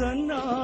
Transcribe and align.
ਗਾਓ 0.00 0.14
ਸਨਾ 0.14 0.59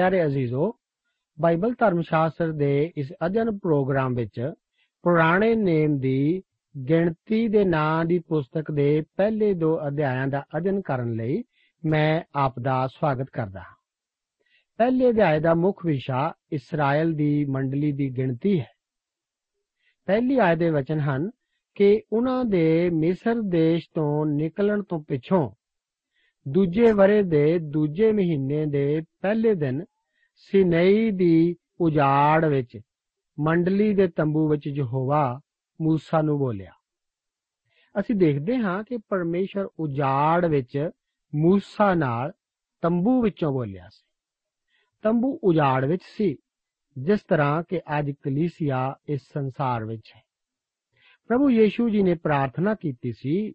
ਪਿਆਰੇ 0.00 0.26
ਅਜ਼ੀਜ਼ੋ, 0.26 0.76
ਬਾਈਬਲ 1.40 1.74
ਧਰਮ 1.78 2.00
ਸ਼ਾਸਤਰ 2.02 2.52
ਦੇ 2.52 2.92
ਇਸ 2.96 3.12
ਅਧਿਐਨ 3.26 3.58
ਪ੍ਰੋਗਰਾਮ 3.58 4.14
ਵਿੱਚ 4.14 4.52
ਪੁਰਾਣੇ 5.02 5.54
ਨੇਮ 5.54 5.98
ਦੀ 5.98 6.42
ਗਿਣਤੀ 6.88 7.48
ਦੇ 7.48 7.64
ਨਾਂ 7.64 8.04
ਦੀ 8.04 8.18
ਪੁਸਤਕ 8.18 8.70
ਦੇ 8.70 9.02
ਪਹਿਲੇ 9.16 9.54
ਦੋ 9.54 9.78
ਅਧਿਆਇਆਂ 9.86 10.26
ਦਾ 10.26 10.44
ਅਧਿਐਨ 10.56 10.80
ਕਰਨ 10.80 11.12
ਲਈ 11.12 11.44
ਮੈਂ 11.86 12.22
ਆਪ 12.34 12.58
ਦਾ 12.58 12.86
ਸਵਾਗਤ 12.86 13.26
ਕਰਦਾ 13.32 13.60
ਹਾਂ। 13.60 13.76
ਪਹਿਲੇ 14.76 15.10
ਅਧਿਆਇ 15.10 15.40
ਦਾ 15.40 15.54
ਮੁੱਖ 15.54 15.86
ਵਿਸ਼ਾ 15.86 16.32
ਇਸਰਾਇਲ 16.52 17.12
ਦੀ 17.12 17.44
ਮੰਡਲੀ 17.44 17.92
ਦੀ 17.92 18.16
ਗਿਣਤੀ 18.16 18.60
ਹੈ। 18.60 18.70
ਪਹਿਲੀ 20.06 20.38
ਆਇਤ 20.38 20.58
ਦੇ 20.58 20.70
ਵਚਨ 20.70 21.00
ਹਨ 21.00 21.30
ਕਿ 21.74 22.02
ਉਹਨਾਂ 22.12 22.44
ਦੇ 22.44 22.90
ਮਿਸਰ 22.90 23.34
ਦੇਸ਼ 23.40 23.88
ਤੋਂ 23.94 24.26
ਨਿਕਲਣ 24.26 24.82
ਤੋਂ 24.82 25.04
ਪਿੱਛੋਂ 25.08 25.50
ਦੂਜੇ 26.48 26.92
ਵਰੇ 26.92 27.22
ਦੇ 27.22 27.58
ਦੂਜੇ 27.58 28.12
ਮਹੀਨੇ 28.12 28.66
ਦੇ 28.66 29.02
ਪਹਿਲੇ 29.20 29.54
ਦਿਨ 29.54 29.84
ਸਿਨਈ 30.34 31.10
ਦੀ 31.10 31.56
ਉਜਾੜ 31.80 32.44
ਵਿੱਚ 32.44 32.80
ਮੰਡਲੀ 33.40 33.94
ਦੇ 33.94 34.08
ਤੰਬੂ 34.08 34.48
ਵਿੱਚ 34.48 34.66
ਯਹੋਵਾ 34.66 35.40
ਮੂਸਾ 35.80 36.22
ਨੂੰ 36.22 36.38
ਬੋਲਿਆ। 36.38 36.72
ਅਸੀਂ 38.00 38.14
ਦੇਖਦੇ 38.14 38.56
ਹਾਂ 38.56 38.84
ਕਿ 38.84 38.96
ਪਰਮੇਸ਼ਰ 38.96 39.68
ਉਜਾੜ 39.78 40.46
ਵਿੱਚ 40.46 40.90
ਮੂਸਾ 41.34 41.94
ਨਾਲ 41.94 42.32
ਤੰਬੂ 42.80 43.22
ਵਿੱਚੋਂ 43.22 43.52
ਬੋਲਿਆ 43.52 43.88
ਸੀ। 43.88 44.06
ਤੰਬੂ 45.02 45.40
ਉਜਾੜ 45.44 45.84
ਵਿੱਚ 45.84 46.02
ਸੀ, 46.04 46.36
ਜਿਸ 46.98 47.20
ਤਰ੍ਹਾਂ 47.20 47.62
ਕਿ 47.68 47.78
ਅੱਜ 47.78 48.10
ਕਲੀਸਿਆ 48.10 48.96
ਇਸ 49.08 49.20
ਸੰਸਾਰ 49.32 49.84
ਵਿੱਚ 49.84 50.12
ਹੈ। 50.16 50.22
ਪ੍ਰਭੂ 51.28 51.50
ਯੀਸ਼ੂ 51.50 51.88
ਜੀ 51.88 52.02
ਨੇ 52.02 52.14
ਪ੍ਰਾਰਥਨਾ 52.14 52.74
ਕੀਤੀ 52.74 53.12
ਸੀ 53.12 53.52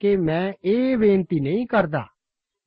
ਕਿ 0.00 0.16
ਮੈਂ 0.16 0.52
ਇਹ 0.64 0.96
ਬੇਨਤੀ 0.96 1.40
ਨਹੀਂ 1.40 1.66
ਕਰਦਾ 1.66 2.06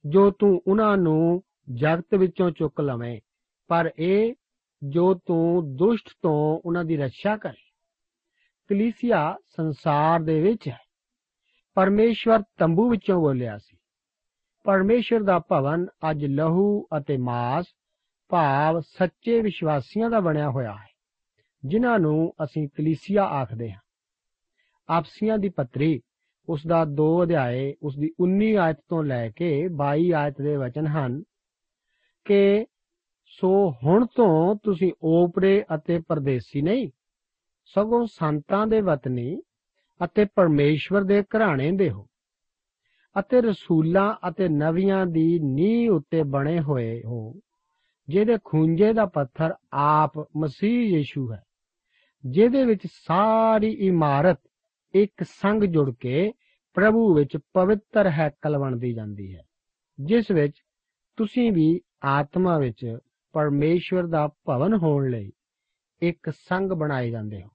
ਜੋ 0.06 0.32
ਤੂੰ 0.32 0.62
ਉਹਨਾਂ 0.68 0.98
ਨੂੰ 0.98 1.44
ਜਗਤ 1.74 2.16
ਵਿੱਚੋਂ 2.16 2.52
ਚੁੱਕ 2.52 2.82
ਲਵੇਂ, 2.82 3.20
ਪਰ 3.68 3.92
ਇਹ 4.00 4.34
ਜੋ 4.84 5.14
ਤੂੰ 5.26 5.76
ਦੁਸ਼ਟ 5.76 6.10
ਤੋਂ 6.22 6.62
ਉਹਨਾਂ 6.66 6.84
ਦੀ 6.86 6.98
ਰੱਖਿਆ 6.98 7.38
ਕਰੇ। 7.38 7.62
ਕਲੀਸਿਆ 8.70 9.38
ਸੰਸਾਰ 9.50 10.24
ਦੇ 10.24 10.42
ਵਿੱਚ 10.42 10.68
ਹੈ। 10.68 10.80
ਪਰਮੇਸ਼ਵਰ 11.76 12.44
ਤੰਬੂ 12.58 12.90
ਵਿੱਚੋਂ 12.90 13.22
ਬੋਲਿਆ 13.22 13.58
ਸੀ। 13.58 13.78
ਪਰਮੇਸ਼ਵਰ 14.64 15.24
ਦਾ 15.24 15.40
ਭਵਨ 15.40 15.86
ਅੱਜ 16.12 16.26
ਲਹੂ 16.26 16.88
ਅਤੇ 16.98 17.18
ਮਾਸ, 17.18 17.66
ਭਾਵ 18.30 18.80
ਸੱਚੇ 18.80 19.42
ਵਿਸ਼ਵਾਸੀਆਂ 19.42 20.10
ਦਾ 20.10 20.20
ਬਣਿਆ 20.20 20.50
ਹੋਇਆ 20.50 20.74
ਹੈ, 20.74 20.90
ਜਿਨ੍ਹਾਂ 21.66 22.00
ਨੂੰ 22.00 22.34
ਅਸੀਂ 22.44 22.68
ਕਲੀਸਿਆ 22.68 23.24
ਆਖਦੇ 23.24 23.72
ਹਾਂ। 23.72 23.80
ਆਪਸੀਆਂ 24.90 25.38
ਦੀ 25.38 25.50
ਪੱਤਰੀ 25.50 26.02
ਉਸ 26.52 26.66
ਦਾ 26.68 26.84
2 26.98 27.08
ਅਧਿਆਏ 27.24 27.74
ਉਸ 27.82 27.98
ਦੀ 27.98 28.12
19 28.22 28.56
ਆਇਤ 28.56 28.78
ਤੋਂ 28.90 29.04
ਲੈ 29.04 29.28
ਕੇ 29.30 29.50
22 29.82 30.12
ਆਇਤ 30.14 30.42
ਦੇ 30.42 30.56
ਵਚਨ 30.58 30.88
ਹਨ 30.88 31.22
ਕਿ, 32.26 32.66
ਸੋ 33.26 33.50
ਹੁਣ 33.84 34.06
ਤੋਂ 34.06 34.56
ਤੁਸੀਂ 34.56 34.92
ਓਪਰੇ 35.04 35.64
ਅਤੇ 35.76 36.00
ਪਰਦੇਸੀ 36.00 36.62
ਨਹੀਂ, 36.62 36.90
ਸਗੋਂ 37.76 38.06
ਸੰਤਾਂ 38.06 38.66
ਦੇ 38.68 38.82
ਵਤਨੀ 38.82 39.42
ਅਤੇ 40.02 40.26
ਪਰਮੇਸ਼ਵਰ 40.26 41.04
ਦੇ 41.04 41.22
ਘਰਾਣੇ 41.24 41.72
ਦੇ 41.72 41.90
ਹੋ 41.90 42.06
ਅਤੇ 43.16 43.42
ਰਸੂਲਾਂ 43.42 44.14
ਅਤੇ 44.30 44.48
ਨਵੀਆਂ 44.50 45.06
ਦੀ 45.06 45.40
ਨੀਂਹ 45.44 45.92
ਉੱਤੇ 45.92 46.24
ਬਣੇ 46.24 46.60
ਹੋਏ 46.60 47.02
ਹੋ, 47.04 47.34
ਜਿਹਦੇ 48.08 48.38
ਖੂੰਜੇ 48.44 48.94
ਦਾ 48.94 49.06
ਪੱਥਰ 49.06 49.54
ਆਪ 49.74 50.18
ਮਸੀਹ 50.38 50.96
ਯੀਸ਼ੂ 50.96 51.32
ਹੈ, 51.34 51.42
ਜਿਹਦੇ 52.24 52.66
ਵਿੱਚ 52.66 52.88
ਸਾਰੀ 52.88 53.72
ਇਮਾਰਤ 53.88 54.40
ਇੱਕ 54.94 55.24
ਸੰਗ 55.24 55.64
ਜੁੜ 55.64 55.90
ਕੇ 56.00 56.32
ਪ੍ਰਭੂ 56.74 57.14
ਵਿੱਚ 57.14 57.38
ਪਵਿੱਤਰ 57.54 58.10
ਹੈਕਲ 58.10 58.58
ਬਣਦੀ 58.58 58.94
ਜਾਂਦੀ 58.94 59.36
ਹੈ। 59.36 59.42
ਜਿਸ 60.00 60.32
ਵਿੱਚ 60.32 60.54
ਤੁਸੀਂ 61.18 61.52
ਵੀ 61.52 61.80
ਆਤਮਾ 62.04 62.58
ਵਿੱਚ 62.58 62.98
ਪਰਮੇਸ਼ਵਰ 63.34 64.08
ਦਾ 64.08 64.28
ਭਵਨ 64.48 64.74
ਹੋਣ 64.74 65.10
ਲਈ 65.10 65.32
ਇੱਕ 66.02 66.30
ਸੰਗ 66.30 66.72
ਬਣਾਏ 66.72 67.10
ਜਾਂਦੇ 67.10 67.42
ਹੋ। 67.42 67.50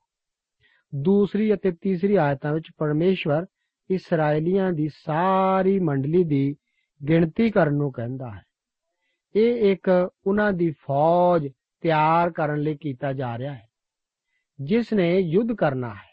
ਦੂਸਰੀ 0.95 1.53
ਅਤੇ 1.55 1.73
ਤੀਸਰੀ 1.81 2.15
ਆਇਤਾਂ 2.17 2.53
ਵਿੱਚ 2.53 2.71
ਪਰਮੇਸ਼ਵਰ 2.79 3.47
ਇਸرائیਲੀਆਂ 3.91 4.73
ਦੀ 4.73 4.89
ਸਾਰੀ 4.89 5.79
ਮੰਡਲੀ 5.81 6.25
ਦੀ 6.25 6.55
ਗਿਣਤੀ 7.09 7.51
ਕਰਨ 7.51 7.75
ਨੂੰ 7.75 7.93
ਕਹਿੰਦਾ 7.93 8.31
ਹੈ। 8.31 8.43
ਇਹ 9.35 9.73
ਇੱਕ 9.73 10.11
ਉਹਨਾਂ 10.27 10.53
ਦੀ 10.53 10.71
ਫੌਜ 10.71 11.49
ਤਿਆਰ 11.83 12.31
ਕਰਨ 12.31 12.61
ਲਈ 12.61 12.77
ਕੀਤਾ 12.77 13.13
ਜਾ 13.13 13.39
ਰਿਹਾ 13.39 13.55
ਹੈ, 13.55 13.67
ਜਿਸ 14.59 14.93
ਨੇ 14.93 15.19
ਯੁੱਧ 15.19 15.53
ਕਰਨਾ 15.53 15.95
ਹੈ। 15.95 16.06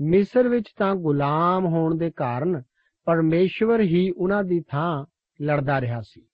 ਮਿਸਰ 0.00 0.48
ਵਿੱਚ 0.48 0.72
ਤਾਂ 0.78 0.94
ਗੁਲਾਮ 0.94 1.66
ਹੋਣ 1.66 1.98
ਦੇ 1.98 2.10
ਕਾਰਨ 2.10 2.62
ਪਰਮੇਸ਼ਵਰ 3.04 3.80
ਹੀ 3.80 4.10
ਉਹਨਾਂ 4.10 4.44
ਦੀ 4.44 4.62
ਥਾਂ 4.68 5.06
ਲੜਦਾ 5.42 5.80
ਰਿਹਾ 5.80 6.00
ਸੀ। 6.00 6.26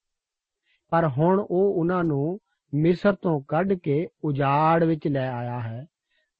ਪਰ 0.90 1.08
ਹੁਣ 1.08 1.46
ਉਹ 1.50 1.80
ਉਹਨਾਂ 1.80 2.04
ਨੂੰ 2.04 2.38
ਮਿਸਰ 2.74 3.14
ਤੋਂ 3.14 3.40
ਕੱਢ 3.48 3.72
ਕੇ 3.72 4.08
ਉਜਾੜ 4.24 4.84
ਵਿੱਚ 4.84 5.08
ਲੈ 5.08 5.32
ਆਇਆ 5.32 5.60
ਹੈ 5.60 5.86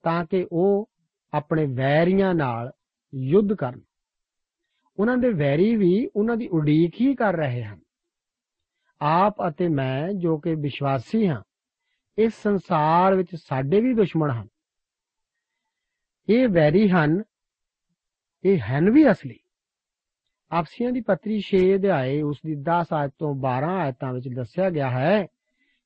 ਤਾਂ 0.03 0.25
ਕਿ 0.25 0.47
ਉਹ 0.53 0.91
ਆਪਣੇ 1.35 1.67
ਵੈਰੀਆਂ 1.67 2.35
ਨਾਲ 2.35 2.73
ਯੁੱਧ 3.15 3.53
ਕਰਨ। 3.53 3.81
ਉਹਨਾਂ 4.99 5.17
ਦੇ 5.17 5.29
ਵੈਰੀ 5.29 5.77
ਵੀ 5.77 6.09
ਉਹਨਾਂ 6.17 6.37
ਦੀ 6.37 6.49
ਉਡੀਕ 6.49 6.95
ਹੀ 7.01 7.15
ਕਰ 7.15 7.37
ਰਹੇ 7.37 7.65
ਹਨ। 7.65 7.81
ਆਪ 9.01 9.37
ਅਤੇ 9.49 9.69
ਮੈਂ 9.69 10.13
ਜੋ 10.13 10.39
ਕਿ 10.39 10.55
ਵਿਸ਼ਵਾਸੀ 10.55 11.29
ਹਾਂ, 11.29 11.43
ਇਸ 12.19 12.43
ਸੰਸਾਰ 12.43 13.15
ਵਿੱਚ 13.15 13.29
ਸਾਡੇ 13.35 13.81
ਵੀ 13.81 13.95
ਦੁਸ਼ਮਣ 13.95 14.31
ਹਨ। 14.31 14.49
ਇਹ 16.29 16.49
ਵੈਰੀ 16.49 16.89
ਹਨ, 16.89 17.23
ਇਹ 18.45 18.59
ਹਨ 18.59 18.91
ਵੀ 18.91 19.11
ਅਸਲੀ। 19.11 19.39
ਆਪਸੀਆਂ 20.51 20.93
ਦੀ 20.93 21.01
ਪੱਤਰੀ 21.01 21.41
6 21.41 21.75
ਅਧਿਆਏ 21.75 22.23
ਉਸ 22.23 22.39
ਦੀ 22.47 22.55
10 22.55 22.87
ਆਇਤ 22.93 23.13
ਤੋਂ 23.19 23.35
12 23.35 23.71
ਆਇਤਾਂ 23.77 24.13
ਵਿੱਚ 24.13 24.29
ਦੱਸਿਆ 24.37 24.71
ਗਿਆ 24.71 24.91
ਹੈ 24.91 25.27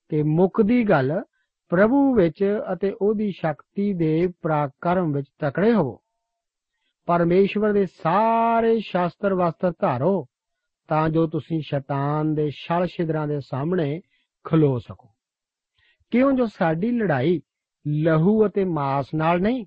ਕਿ 0.08 0.22
ਮੁੱਖ 0.22 0.60
ਦੀ 0.60 0.84
ਗੱਲ 0.84 1.22
ਪ੍ਰਭੂ 1.68 2.14
ਵਿੱਚ 2.14 2.60
ਅਤੇ 2.72 2.92
ਉਹਦੀ 3.02 3.30
ਸ਼ਕਤੀ 3.30 3.92
ਦੇ 3.92 4.26
ਪ੍ਰਾਕਰਮ 4.42 5.12
ਵਿੱਚ 5.12 5.26
ਤਕੜੇ 5.38 5.74
ਹੋਵੋ। 5.74 6.00
ਪਰਮੇਸ਼ਵਰ 7.06 7.72
ਦੇ 7.72 7.86
ਸਾਰੇ 7.86 8.80
ਸ਼ਾਸਤਰ 8.80 9.34
ਵਸਤਰ 9.34 9.72
ਧਾਰੋ 9.80 10.26
ਤਾਂ 10.88 11.08
ਜੋ 11.08 11.26
ਤੁਸੀਂ 11.26 11.60
ਸ਼ੈਤਾਨ 11.60 12.34
ਦੇ 12.34 12.50
ਛਲ 12.50 12.86
ਛਿਦਰਾਂ 12.86 13.28
ਦੇ 13.28 13.40
ਸਾਹਮਣੇ 13.40 14.00
ਖਲੋ 14.44 14.78
ਸਕੋ। 14.78 15.08
ਕਿਉਂ 16.10 16.32
ਜੋ 16.32 16.46
ਸਾਡੀ 16.46 16.90
ਲੜਾਈ 16.90 17.40
ਲਹੂ 17.88 18.46
ਅਤੇ 18.46 18.64
ਮਾਸ 18.64 19.06
ਨਾਲ 19.14 19.40
ਨਹੀਂ 19.40 19.66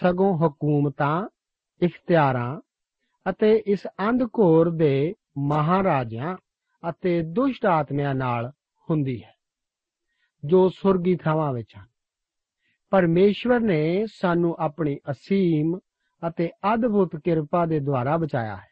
ਸਗੋਂ 0.00 0.38
ਹਕੂਮਤਾਂ, 0.38 1.28
ਇਖਤਿਆਰਾਂ 1.82 2.60
ਅਤੇ 3.30 3.62
ਇਸ 3.66 3.86
ਅੰਧਕੋਰ 3.86 4.70
ਦੇ 4.70 5.14
ਮਹਾਰਾਜਿਆਂ 5.38 6.36
ਅਤੇ 6.88 7.22
ਦੁਸ਼ਟ 7.22 7.66
ਆਤਮਿਆਂ 7.66 8.14
ਨਾਲ 8.14 8.52
ਹੁੰਦੀ 8.90 9.22
ਹੈ, 9.22 9.34
ਜੋ 10.44 10.68
ਸੁਰਗੀ 10.68 11.16
ਥਾਵਾਂ 11.16 11.52
ਵਿੱਚ 11.52 11.76
ਹਨ। 11.78 11.86
ਪਰਮੇਸ਼ਵਰ 12.90 13.60
ਨੇ 13.60 14.06
ਸਾਨੂੰ 14.06 14.56
ਆਪਣੀ 14.58 14.98
ਅਸੀਮ 15.10 15.78
ਅਤੇ 16.28 16.50
ਅਦਭੁਤ 16.74 17.16
ਕਿਰਪਾ 17.16 17.66
ਦੇ 17.66 17.80
ਦੁਆਰਾ 17.80 18.16
ਬਚਾਇਆ 18.16 18.56
ਹੈ। 18.56 18.68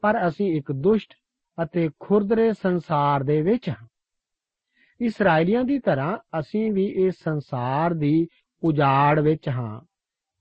ਪਰ 0.00 0.28
ਅਸੀਂ 0.28 0.56
ਇੱਕ 0.56 0.72
ਦੁਸ਼ਟ 0.72 1.14
ਅਤੇ 1.62 1.90
ਖੁਰਦਰੇ 2.00 2.52
ਸੰਸਾਰ 2.52 3.22
ਦੇ 3.22 3.42
ਵਿੱਚ 3.42 3.68
ਹਾਂ। 3.68 3.86
ਇਸرائیਲੀਆਂ 5.00 5.64
ਦੀ 5.64 5.78
ਤਰ੍ਹਾਂ 5.78 6.18
ਅਸੀਂ 6.40 6.72
ਵੀ 6.72 6.86
ਇਸ 6.86 7.14
ਸੰਸਾਰ 7.24 7.94
ਦੀ 7.94 8.26
ਉਜਾੜ 8.62 9.20
ਵਿੱਚ 9.20 9.48
ਹਾਂ। 9.48 9.80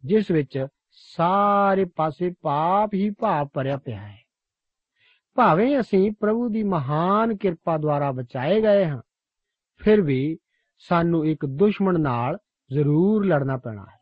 ਜਿਸ 0.04 0.32
ਵਿੱਚ 0.32 0.66
ਸਾਰੇ 0.92 1.86
ਪਾਸੇ 1.86 2.34
ਪਾਪ 2.42 2.94
ਹੀ 2.94 3.10
ਪਾਪ 3.10 3.52
ਭਰਿਆ 3.54 3.78
ਪਿਆ 3.78 4.02
ਹੈ। 4.02 4.20
ਭਾਵੇਂ 5.38 5.80
ਅਸੀਂ 5.80 6.12
ਪ੍ਰਭੂ 6.20 6.50
ਦੀ 6.50 6.64
ਮਹਾਨ 6.64 7.36
ਕਿਰਪਾ 7.38 7.78
ਦੁਆਰਾ 7.78 8.12
ਬਚਾਏ 8.12 8.62
ਗਏ 8.62 8.86
ਹਾਂ, 8.86 9.02
ਫਿਰ 9.82 10.02
ਵੀ 10.02 10.38
ਸਾਨੂੰ 10.82 11.26
ਇੱਕ 11.26 11.46
ਦੁਸ਼ਮਣ 11.46 12.00
ਨਾਲ 12.00 12.38
ਜ਼ਰੂਰ 12.72 13.26
ਲੜਨਾ 13.26 13.58
ਪੈਣਾ 13.58 13.82
ਹੈ। 13.82 14.00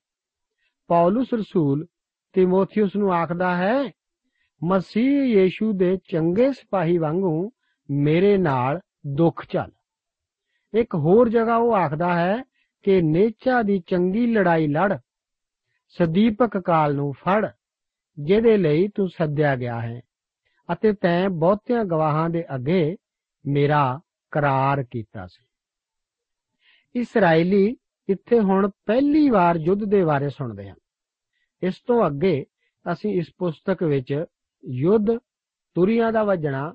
ਪੌਲਸ 0.90 1.34
ਰਸੂਲ 1.34 1.86
ਤਿਮੋਥੀਉਸ 2.36 2.96
ਨੂੰ 2.96 3.14
ਆਖਦਾ 3.14 3.56
ਹੈ, 3.58 3.92
ਮਸੀਹ 4.62 5.24
ਯੀਸ਼ੂ 5.24 5.72
ਦੇ 5.74 5.98
ਚੰਗੇ 6.10 6.52
ਸਿਪਾਹੀ 6.52 6.98
ਵਾਂਗੂ 6.98 7.50
ਮੇਰੇ 7.90 8.38
ਨਾਲ 8.38 8.80
ਦੁੱਖ 9.08 9.46
ਚੱਲ। 9.46 9.72
ਇੱਕ 10.74 10.96
ਹੋਰ 10.96 11.30
ਜਗ੍ਹਾ 11.30 11.56
ਉਹ 11.56 11.76
ਆਖਦਾ 11.76 12.14
ਹੈ 12.20 12.42
ਕਿ 12.86 13.02
ਨੇਚਾ 13.02 13.62
ਦੀ 13.62 13.80
ਚੰਗੀ 13.88 14.26
ਲੜਾਈ 14.28 14.68
ਲੜ। 14.68 14.98
ਸਦੀਪਕ 15.90 16.58
ਕਾਲ 16.58 16.96
ਨੂੰ 16.96 17.14
ਫੜ, 17.14 17.50
ਜਿਹਦੇ 18.20 18.58
ਲਈ 18.58 18.88
ਤੂੰ 18.88 19.10
ਸੱਦਿਆ 19.10 19.56
ਗਿਆ 19.56 19.82
ਹੈ। 19.82 20.02
ਅਤੇ 20.74 20.94
ਤੈਂ 20.94 21.30
ਬਹੁਤਿਆਂ 21.30 21.86
ਗਵਾਹਾਂ 21.86 22.30
ਦੇ 22.30 22.46
ਅੱਗੇ 22.56 22.98
ਮੇਰਾ 23.46 24.00
ਕਰਾਰ 24.32 24.84
ਕੀਤਾ 24.84 25.28
ਸੀ। 25.28 25.46
ਇਸرائیਲੀ 26.96 27.78
ਇੱਥੇ 28.10 28.40
ਹੁਣ 28.40 28.70
ਪਹਿਲੀ 28.86 29.30
ਵਾਰ 29.30 29.56
ਯੁੱਧ 29.56 29.84
ਦੇ 29.84 30.04
ਬਾਰੇ 30.04 30.30
ਸੁਣਦੇ 30.30 30.70
ਹਾਂ। 30.70 30.76
ਇਸ 31.64 31.82
ਤੋਂ 31.88 32.08
ਅੱਗੇ 32.08 32.46
ਅਸੀਂ 32.94 33.14
ਇਸ 33.14 33.32
ਪੁਸਤਕ 33.38 33.84
ਵਿੱਚ 33.84 34.26
ਯੁੱਧ, 34.66 35.18
ਤੁਰੀਆਂ 35.76 36.12
ਦਾ 36.12 36.24
ਵਜਣਾ, 36.24 36.74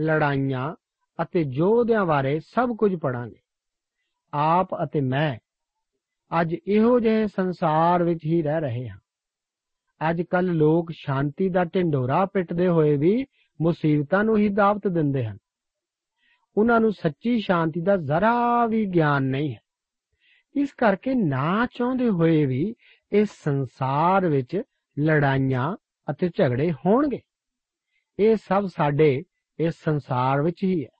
ਲੜਾਈਆਂ 0.00 0.74
ਅਤੇ 1.22 1.40
ਯੋਧਿਆਂ 1.40 2.06
ਬਾਰੇ 2.06 2.40
ਸਭ 2.40 2.76
ਕੁਝ 2.76 2.94
ਪੜਾਂਗੇ 2.96 3.40
ਆਪ 4.34 4.68
ਅਤੇ 4.74 5.00
ਮੈਂ 5.00 5.38
ਅੱਜ 6.40 6.56
ਇਹੋ 6.66 7.00
ਜਿਹੇ 7.00 7.26
ਸੰਸਾਰ 7.26 8.02
ਵਿੱਚ 8.02 8.24
ਹੀ 8.24 8.42
ਰਹਿ 8.42 8.60
ਰਹੇ 8.60 8.88
ਹਾਂ। 8.88 8.98
ਅੱਜ 10.10 10.22
ਕੱਲ 10.22 10.46
ਲੋਕ 10.46 10.90
ਸ਼ਾਂਤੀ 10.90 11.48
ਦਾ 11.48 11.64
ਢਿੰਡੋਰਾ 11.64 12.26
ਪਿੱਟਦੇ 12.26 12.68
ਹੋਏ 12.68 12.96
ਵੀ 12.96 13.26
ਮੁਸੀਬਤਾਂ 13.60 14.24
ਨੂੰ 14.24 14.38
ਹੀ 14.38 14.48
ਦਾਵਤ 14.48 14.88
ਦਿੰਦੇ 14.88 15.24
ਹਨ। 15.24 15.38
ਉਹਨਾਂ 16.56 16.80
ਨੂੰ 16.80 16.92
ਸੱਚੀ 16.92 17.40
ਸ਼ਾਂਤੀ 17.40 17.80
ਦਾ 17.80 17.96
ਜ਼ਰਾ 17.96 18.66
ਵੀ 18.66 18.86
ਗਿਆਨ 18.86 19.22
ਨਹੀਂ 19.22 19.54
ਹੈ। 19.54 19.60
ਇਸ 20.54 20.72
ਕਰਕੇ 20.72 21.14
ਨਾ 21.14 21.66
ਚਾਹੁੰਦੇ 21.66 22.08
ਹੋਏ 22.08 22.46
ਵੀ 22.46 22.74
ਇਸ 23.12 23.28
ਸੰਸਾਰ 23.30 24.26
ਵਿੱਚ 24.26 24.62
ਲੜਾਈਆਂ 24.98 25.76
ਅਤੇ 26.10 26.28
ਝਗੜੇ 26.28 26.72
ਹੋਣਗੇ। 26.72 27.20
ਇਹ 28.18 28.36
ਸਭ 28.36 28.66
ਸਾਡੇ 28.66 29.24
ਇਸ 29.58 29.74
ਸੰਸਾਰ 29.84 30.42
ਵਿੱਚ 30.42 30.64
ਹੀ 30.64 30.84
ਹੈ। 30.84 30.90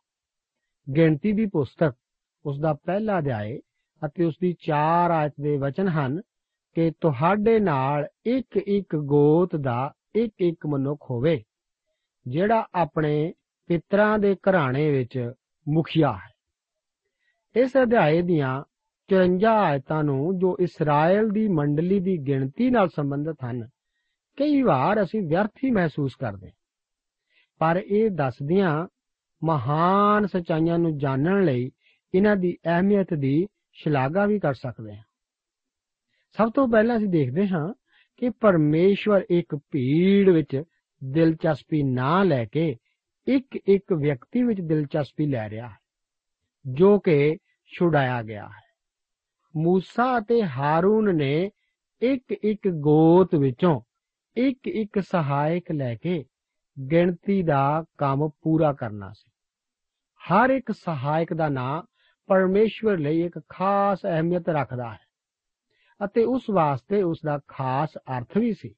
ਗਿਣਤੀ 0.97 1.33
ਦੀ 1.33 1.47
ਪੁਸਤਕ 1.47 1.95
ਉਸ 2.45 2.61
ਦਾ 2.61 2.73
ਪਹਿਲਾ 2.73 3.19
ਅਧਿਆਇ 3.19 3.59
ਅਤੇ 4.03 4.25
ਉਸ 4.25 4.35
ਦੀ 4.41 4.55
4 4.67 5.11
ਆਇਤ 5.11 5.33
ਦੇ 5.41 5.57
ਵਚਨ 5.57 5.89
ਹਨ 5.89 6.21
ਕਿ 6.77 6.91
ਤੁਹਾਡੇ 7.01 7.59
ਨਾਲ 7.61 8.07
ਇੱਕ 8.27 8.57
ਇੱਕ 8.57 8.97
ਗੋਤ 8.97 9.57
ਦਾ 9.57 9.93
ਇੱਕ 10.15 10.35
ਇੱਕ 10.41 10.67
ਮਨੁੱਖ 10.67 11.11
ਹੋਵੇ, 11.11 11.43
ਜਿਹੜਾ 12.27 12.67
ਆਪਣੇ 12.75 13.33
ਪਿਤਰਾਂ 13.71 14.19
ਦੇ 14.19 14.35
ਘਰਾਣੇ 14.35 14.91
ਵਿੱਚ 14.91 15.33
ਮੁਖੀਆ 15.67 16.13
ਹੈ। 16.13 16.35
ਇਸ 17.55 17.77
ਅਧਿਆਏ 17.83 18.23
ਦੀਆਂ 18.23 18.63
54 19.09 19.55
ਆਇਤਾਂ 19.63 20.03
ਨੂੰ 20.05 20.39
ਜੋ 20.39 20.57
ਇਸਰਾਇਲ 20.61 21.29
ਦੀ 21.29 21.49
ਮੰਡਲੀ 21.49 22.01
ਦੀ 22.01 22.17
ਗਿਣਤੀ 22.19 22.71
ਨਾਲ 22.71 22.89
ਸੰਬੰਧਿਤ 22.89 23.45
ਹਨ, 23.45 23.69
ਕਈ 24.39 24.63
ਵਾਰ 24.63 25.03
ਅਸੀਂ 25.03 25.23
ਵਿਅਰਥ 25.23 25.65
ਹੀ 25.65 25.71
ਮਹਿਸੂਸ 25.71 26.15
ਕਰਦੇ 26.15 26.51
ਪਰ 27.61 27.83
ਇਹ 27.87 28.11
ਦੱਸਦੀਆਂ 28.11 28.87
ਮਹਾਨ 29.43 30.27
ਸਚਾਈਆਂ 30.27 30.79
ਨੂੰ 30.79 30.97
ਜਾਣਨ 30.99 31.45
ਲਈ 31.45 31.71
ਇਹਨਾਂ 32.15 32.37
ਦੀ 32.37 32.57
ਅਹਿਮੀਅਤ 32.67 33.15
ਦੀ 33.15 33.47
ਸ਼ਲਾਘਾ 33.77 34.27
ਵੀ 34.27 34.39
ਕਰ 34.39 34.55
ਸਕਦੇ 34.55 34.97
ਹਾਂ। 34.97 35.03
ਸਭ 36.37 36.51
ਤੋਂ 36.55 36.69
ਪਹਿਲਾਂ 36.69 36.97
ਅਸੀਂ 36.97 37.09
ਦੇਖਦੇ 37.09 37.47
ਹਾਂ 37.49 37.73
ਕਿ 38.21 38.31
ਪਰਮੇਸ਼ਵਰ 38.31 39.25
ਇੱਕ 39.31 39.55
ਭੀੜ 39.71 40.29
ਵਿੱਚ 40.31 40.63
ਦਿਲਚਸਪੀ 41.03 41.83
ਨਾ 41.83 42.23
ਲੈ 42.23 42.45
ਕੇ 42.45 42.77
ਇੱਕ 43.27 43.57
ਇੱਕ 43.67 43.93
ਵਿਅਕਤੀ 43.93 44.43
ਵਿੱਚ 44.43 44.61
ਦਿਲਚਸਪੀ 44.61 45.27
ਲੈ 45.27 45.49
ਰਿਹਾ 45.51 45.69
ਹੈ, 45.69 45.77
ਜੋ 46.65 46.99
ਕਿ 46.99 47.37
ਛੁਡਾਇਆ 47.73 48.23
ਗਿਆ 48.23 48.47
ਹੈ। 48.47 48.65
ਮੂਸਾ 49.55 50.19
ਅਤੇ 50.19 50.43
ਹਾਰੂਨ 50.43 51.15
ਨੇ 51.17 51.51
ਇੱਕ 52.03 52.33
ਇੱਕ 52.33 52.69
ਗੋਤ 52.69 53.35
ਵਿੱਚੋਂ 53.35 53.81
ਇੱਕ 54.37 54.69
ਇੱਕ 54.69 54.99
ਸਹਾਇਕ 55.01 55.71
ਲੈ 55.73 55.95
ਕੇ 55.95 56.25
ਗਿਣਤੀ 56.91 57.43
ਦਾ 57.43 57.85
ਕੰਮ 57.99 58.29
ਪੂਰਾ 58.43 58.73
ਕਰਨਾ 58.73 59.11
ਸੀ। 59.11 59.31
ਹਰ 60.21 60.51
ਇੱਕ 60.51 60.73
ਸਹਾਇਕ 60.73 61.33
ਦਾ 61.35 61.49
ਨਾਮ 61.49 61.83
ਪਰਮੇਸ਼ਵਰ 62.27 62.99
ਲਈ 62.99 63.23
ਇੱਕ 63.23 63.41
ਖਾਸ 63.49 63.99
ਅਹਿਮੀਅਤ 64.05 64.49
ਰੱਖਦਾ 64.49 64.93
ਹੈ 64.93 64.99
ਅਤੇ 66.05 66.25
ਉਸ 66.25 66.43
ਵਾਸਤੇ 66.51 67.03
ਉਸ 67.03 67.19
ਦਾ 67.25 67.41
ਖਾਸ 67.49 67.89
ਅਰਥ 67.97 68.39
ਵੀ 68.39 68.53
ਸੀ। 68.53 68.75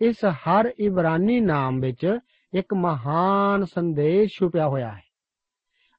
ਇਸ 0.00 0.16
ਹਰ 0.24 0.72
ਇਬਰਾਨੀ 0.80 1.40
ਨਾਮ 1.40 1.80
ਵਿੱਚ 1.80 2.18
ਇੱਕ 2.54 2.74
ਮਹਾਨ 2.74 3.64
ਸੰਦੇਸ਼ 3.64 4.38
ਛੁਪਿਆ 4.38 4.68
ਹੋਇਆ 4.68 4.92
ਹੈ। 4.92 5.02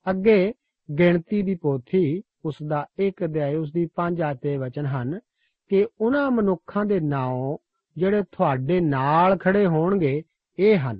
ਅੱਗੇ 0.09 0.53
ਗਿਣਤੀ 0.99 1.41
ਦੀ 1.41 1.55
ਪੋਥੀ 1.55 2.21
ਉਸ 2.45 2.55
ਦਾ 2.67 2.85
ਇੱਕ 2.99 3.23
ਅਧਿਆਇ 3.23 3.55
ਉਸ 3.55 3.71
ਦੀ 3.71 3.87
5 3.95 4.21
ਆਤੇ 4.21 4.57
ਵਚਨ 4.57 4.85
ਹਨ 4.85 5.19
ਕਿ 5.67 5.87
ਉਹਨਾਂ 6.01 6.31
ਮਨੁੱਖਾਂ 6.31 6.85
ਦੇ 6.85 6.99
ਨਾਮ 6.99 7.57
ਜਿਹੜੇ 7.97 8.23
ਤੁਹਾਡੇ 8.23 8.79
ਨਾਲ 8.79 9.37
ਖੜੇ 9.37 9.65
ਹੋਣਗੇ, 9.65 10.23
ਇਹ 10.59 10.77
ਹਨ, 10.77 10.99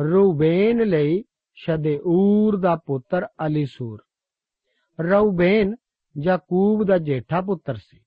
ਰੂਬੇਨ 0.00 0.82
ਲਈ 0.82 1.24
ਸ਼ਦੇਊਰ 1.54 2.60
ਦਾ 2.60 2.76
ਪੁੱਤਰ 2.76 3.26
ਅਲੀਸੂਰ। 3.46 3.98
ਰੂਬੇਨ 4.98 5.74
ਯਾਕੂਬ 6.14 6.84
ਦਾ 6.84 6.98
ਜੇਠਾ 6.98 7.40
ਪੁੱਤਰ 7.40 7.76
ਸੀ 7.76 8.00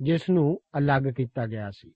ਜਿਸ 0.00 0.28
ਨੂੰ 0.30 0.60
ਅਲੱਗ 0.78 1.02
ਕੀਤਾ 1.16 1.46
ਗਿਆ 1.46 1.70
ਸੀ। 1.70 1.92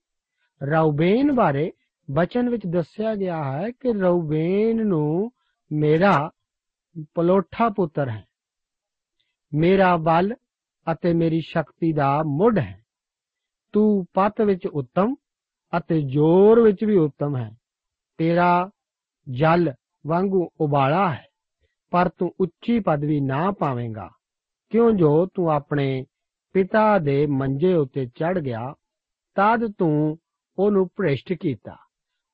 ਰੂਬੇਨ 0.61 1.31
ਬਾਰੇ 1.35 1.71
ਬਚਨ 2.07 2.49
ਵਿੱਚ 2.49 2.65
ਦੱਸਿਆ 2.67 3.15
ਗਿਆ 3.15 3.43
ਹੈ 3.43 3.69
ਕਿ 3.71 3.93
ਰੂਬੇਨ 3.93 4.85
ਨੂੰ 4.87 5.31
ਮੇਰਾ 5.71 6.29
ਪਲੋਠਾ 7.15 7.69
ਪੁੱਤਰ 7.69 8.09
ਹੈ, 8.09 8.23
ਮੇਰਾ 9.53 9.95
ਬਲ 9.97 10.33
ਅਤੇ 10.87 11.13
ਮੇਰੀ 11.13 11.39
ਸ਼ਕਤੀ 11.41 11.91
ਦਾ 11.93 12.21
ਮੁੱਢ 12.25 12.59
ਹੈ। 12.59 12.83
ਤੂੰ 13.73 14.05
ਪਤ 14.13 14.41
ਵਿੱਚ 14.41 14.67
ਉੱਤਮ 14.67 15.15
ਅਤੇ 15.73 16.01
ਜੋਰ 16.01 16.61
ਵਿੱਚ 16.61 16.83
ਵੀ 16.85 16.97
ਉੱਤਮ 16.97 17.37
ਹੈ, 17.37 17.49
ਤੇਰਾ 18.17 18.69
ਜਲ 19.27 19.73
ਵਾਂਗੂ 20.07 20.47
ਉਬਾਲਾ 20.59 21.09
ਹੈ। 21.13 21.26
ਪਰ 21.91 22.09
ਤੂੰ 22.09 22.35
ਉੱਚੀ 22.39 22.79
ਪਦਵੀ 22.79 23.19
ਨਾ 23.19 23.51
ਪਾਵੇਂਗਾ। 23.51 24.09
ਕਿਉਂ 24.69 24.91
ਜੋ 24.91 25.25
ਤੂੰ 25.25 25.51
ਆਪਣੇ 25.51 26.05
ਪਿਤਾ 26.53 26.99
ਦੇ 26.99 27.25
ਮੰਜੇ 27.25 27.73
ਉੱਤੇ 27.73 28.05
ਚੜ 28.05 28.39
ਗਿਆ, 28.39 28.73
ਤਦ 29.35 29.71
ਤੂੰ 29.77 30.17
ਉਹਨੂੰ 30.59 30.87
ਭ੍ਰਿਸ਼ਟ 30.87 31.33
ਕੀਤਾ। 31.33 31.75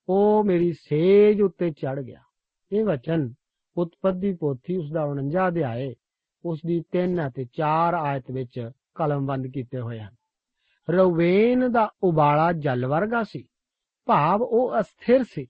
ਉਹ 0.09 0.43
ਮੇਰੀ 0.43 0.73
ਸੇਜ 0.73 1.41
ਉੱਤੇ 1.41 1.71
ਚੜ 1.71 2.01
ਗਿਆ। 2.01 2.19
ਇਹ 2.71 2.85
ਵਚਨ 2.85 3.33
ਉਤਪਤੀ 3.77 4.33
ਪੋਥੀ 4.33 4.77
ਉਸ 4.77 4.91
ਦਾ 4.91 5.05
49 5.05 5.47
ਅਧਿਆਏ 5.47 5.95
ਉਸ 6.45 6.59
ਦੀ 6.65 6.83
3 6.91 7.27
ਅਤੇ 7.27 7.45
4 7.45 7.93
ਆਇਤ 7.93 8.31
ਵਿੱਚ 8.31 8.71
ਕਲਮਬੰਦ 8.95 9.47
ਕੀਤੇ 9.47 9.79
ਹੋਏ 9.79 9.99
ਹਨ। 9.99 10.15
ਰਵੇਨ 10.89 11.71
ਦਾ 11.71 11.89
ਉਬਾਲਾ 12.03 12.51
ਜਲ 12.51 12.85
ਵਰਗਾ 12.85 13.23
ਸੀ। 13.23 13.47
ਭਾਵ 14.05 14.41
ਉਹ 14.41 14.79
ਅਸਥਿਰ 14.79 15.23
ਸੀ। 15.23 15.47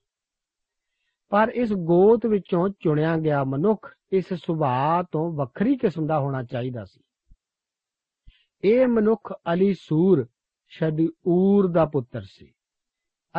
ਪਰ 1.28 1.52
ਇਸ 1.54 1.72
ਗੋਤ 1.72 2.26
ਵਿੱਚੋਂ 2.26 2.68
ਚੁਣਿਆ 2.68 3.16
ਗਿਆ 3.16 3.44
ਮਨੁੱਖ 3.44 3.94
ਇਸ 4.12 4.34
ਸੁਭਾਅ 4.34 5.02
ਤੋਂ 5.12 5.32
ਵੱਖਰੀ 5.32 5.76
ਕਿਸਮ 5.76 6.06
ਦਾ 6.06 6.18
ਹੋਣਾ 6.18 6.42
ਚਾਹੀਦਾ 6.42 6.84
ਸੀ। 6.84 7.00
ਇਹ 8.64 8.86
ਮਨੁੱਖ 8.86 9.32
ਅਲੀ 9.52 9.74
ਸੂਰ 9.74 10.26
ਸ਼ਦੂਰ 10.68 11.72
ਦਾ 11.72 11.84
ਪੁੱਤਰ 11.84 12.22
ਸੀ। 12.22 12.52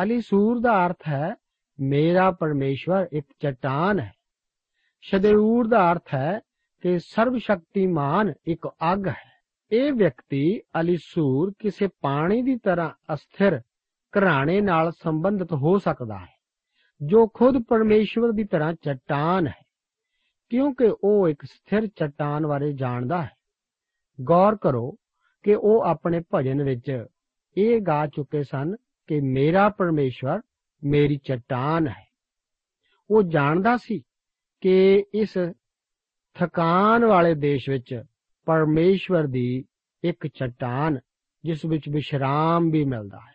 ਅਲੀ 0.02 0.20
ਸੂਰ 0.20 0.60
ਦਾ 0.60 0.86
ਅਰਥ 0.86 1.08
ਹੈ, 1.08 1.34
ਮੇਰਾ 1.80 2.30
ਪਰਮੇਸ਼ਵਰ 2.30 3.08
ਇੱਕ 3.12 3.26
ਚਟਾਨ 3.40 4.00
ਹੈ। 4.00 4.12
ਸ਼ਦੂਰ 5.00 5.66
ਦਾ 5.66 5.92
ਅਰਥ 5.92 6.14
ਹੈ 6.14 6.40
ਕਿ 6.80 6.98
ਸਰਵ 6.98 7.38
ਸ਼ਕਤੀਮਾਨ 7.38 8.32
ਇੱਕ 8.46 8.68
ਅੱਗ 8.92 9.08
ਹੈ। 9.08 9.36
ਇਹ 9.72 9.92
ਵਿਅਕਤੀ 9.92 10.60
ਅਲੀਸੂਰ 10.80 11.52
ਕਿਸੇ 11.58 11.88
ਪਾਣੀ 12.00 12.42
ਦੀ 12.42 12.56
ਤਰ੍ਹਾਂ 12.56 12.90
ਅਸਥਿਰ 13.14 13.60
ਘਰਾਣੇ 14.18 14.60
ਨਾਲ 14.60 14.92
ਸੰਬੰਧਿਤ 14.92 15.52
ਹੋ 15.52 15.78
ਸਕਦਾ 15.78 16.18
ਹੈ। 16.18 16.35
ਜੋ 17.00 17.26
ਖੁਦ 17.28 17.62
ਪਰਮੇਸ਼ਵਰ 17.68 18.32
ਦੀ 18.32 18.44
ਤਰ੍ਹਾਂ 18.44 18.74
ਚਟਾਨ 18.74 19.46
ਹੈ, 19.46 19.64
ਕਿਉਂਕਿ 20.48 20.92
ਉਹ 21.04 21.28
ਇੱਕ 21.28 21.42
ਸਥਿਰ 21.42 21.86
ਚਟਾਨ 21.86 22.46
ਬਾਰੇ 22.46 22.72
ਜਾਣਦਾ 22.72 23.22
ਹੈ। 23.22 23.30
ਗੌਰ 24.20 24.56
ਕਰੋ 24.56 24.96
ਕਿ 25.42 25.54
ਉਹ 25.54 25.82
ਆਪਣੇ 25.82 26.20
ਭਜਨ 26.34 26.62
ਵਿੱਚ 26.62 27.04
ਇਹ 27.56 27.80
ਗਾ 27.80 28.06
ਚੁੱਕੇ 28.06 28.42
ਸਨ 28.42 28.74
ਕਿ 29.06 29.20
ਮੇਰਾ 29.20 29.68
ਪਰਮੇਸ਼ਵਰ 29.68 30.40
ਮੇਰੀ 30.84 31.16
ਚਟਾਨ 31.16 31.88
ਹੈ। 31.88 32.06
ਉਹ 33.10 33.22
ਜਾਣਦਾ 33.22 33.76
ਸੀ 33.76 34.02
ਕਿ 34.60 35.04
ਇਸ 35.14 35.38
ਥਕਾਨ 36.34 37.04
ਵਾਲੇ 37.04 37.34
ਦੇਸ਼ 37.34 37.70
ਵਿੱਚ 37.70 38.02
ਪਰਮੇਸ਼ਵਰ 38.46 39.26
ਦੀ 39.26 39.64
ਇੱਕ 40.04 40.26
ਚਟਾਨ, 40.26 40.98
ਜਿਸ 41.44 41.64
ਵਿੱਚ 41.64 41.88
ਵਿਸ਼ਰਾਮ 41.88 42.70
ਵੀ 42.70 42.84
ਮਿਲਦਾ 42.84 43.18
ਹੈ। 43.18 43.34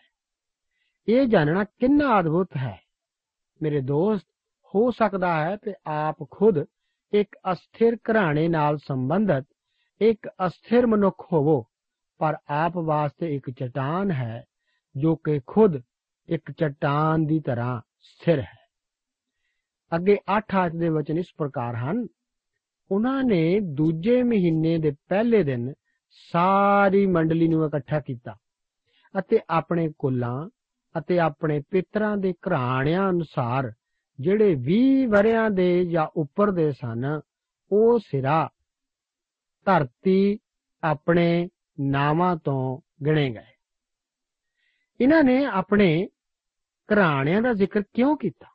ਇਹ 1.07 1.27
ਜਾਣਨਾ 1.27 1.63
ਕਿੰਨਾ 1.63 2.19
ਅਦਭੁਤ 2.19 2.57
ਹੈ। 2.57 2.77
ਮੇਰੇ 3.61 3.81
ਦੋਸਤ, 3.81 4.25
ਹੋ 4.75 4.91
ਸਕਦਾ 4.91 5.43
ਹੈ 5.43 5.55
ਕਿ 5.55 5.73
ਆਪ 5.87 6.15
ਖੁਦ 6.31 6.65
ਇੱਕ 7.13 7.35
ਅਸਥਿਰ 7.51 7.95
ਘਰਾਣੇ 7.95 8.47
ਨਾਲ 8.47 8.77
ਸੰਬੰਧਿਤ, 8.77 9.45
ਇੱਕ 10.01 10.29
ਅਸਥਿਰ 10.45 10.87
ਮਨੁੱਖ 10.87 11.33
ਹੋਵੋ, 11.33 11.65
ਪਰ 12.19 12.37
ਆਪ 12.49 12.77
ਵਾਸਤੇ 12.77 13.35
ਇੱਕ 13.35 13.49
ਚਟਾਨ 13.49 14.11
ਹੈ, 14.11 14.43
ਜੋ 14.95 15.15
ਕਿ 15.15 15.41
ਖੁਦ 15.47 15.81
ਇੱਕ 16.29 16.51
ਚਟਾਨ 16.51 17.25
ਦੀ 17.25 17.39
ਤਰ੍ਹਾਂ 17.39 17.81
ਸਥਿਰ 17.99 18.39
ਹੈ। 18.39 18.61
ਅੱਗੇ 19.95 20.17
8 20.37 20.55
ਆਇਤ 20.55 20.73
ਦੇ 20.73 20.89
ਵਚਨ 20.89 21.17
ਇਸ 21.17 21.33
ਪ੍ਰਕਾਰ 21.37 21.75
ਹਨ। 21.75 22.07
ਉਹਨਾਂ 22.91 23.23
ਨੇ 23.23 23.59
ਦੂਜੇ 23.59 24.23
ਮਹੀਨੇ 24.23 24.77
ਦੇ 24.77 24.91
ਪਹਿਲੇ 25.09 25.43
ਦਿਨ 25.43 25.73
ਸਾਰੀ 26.31 27.05
ਮੰਡਲੀ 27.05 27.47
ਨੂੰ 27.47 27.65
ਇਕੱਠਾ 27.65 27.99
ਕੀਤਾ 27.99 28.35
ਅਤੇ 29.19 29.39
ਆਪਣੇ 29.49 29.89
ਕੁੱਲਾਂ 29.99 30.49
ਅਤੇ 30.97 31.19
ਆਪਣੇ 31.19 31.61
ਪਿਤਰਾਂ 31.69 32.17
ਦੇ 32.17 32.33
ਘਰਾਣਿਆਂ 32.33 33.09
ਅਨੁਸਾਰ 33.09 33.73
ਜਿਹੜੇ 34.19 34.55
20 34.55 35.05
ਵਰਿਆਂ 35.05 35.49
ਦੇ 35.49 35.85
ਜਾਂ 35.85 36.07
ਉੱਪਰ 36.07 36.51
ਦੇ 36.51 36.71
ਸਨ, 36.71 37.21
ਉਹ 37.71 37.99
ਸਿਰਾ 37.99 38.49
ਧਰਤੀ 39.65 40.39
ਆਪਣੇ 40.83 41.49
ਨਾਮਾਂ 41.79 42.35
ਤੋਂ 42.35 42.81
ਗਿਣੇ 43.05 43.29
ਗਏ। 43.29 43.53
ਇਹਨਾਂ 45.01 45.23
ਨੇ 45.23 45.45
ਆਪਣੇ 45.45 46.09
ਘਰਾਣਿਆਂ 46.93 47.41
ਦਾ 47.41 47.53
ਜ਼ਿਕਰ 47.53 47.81
ਕਿਉਂ 47.81 48.17
ਕੀਤਾ? 48.17 48.47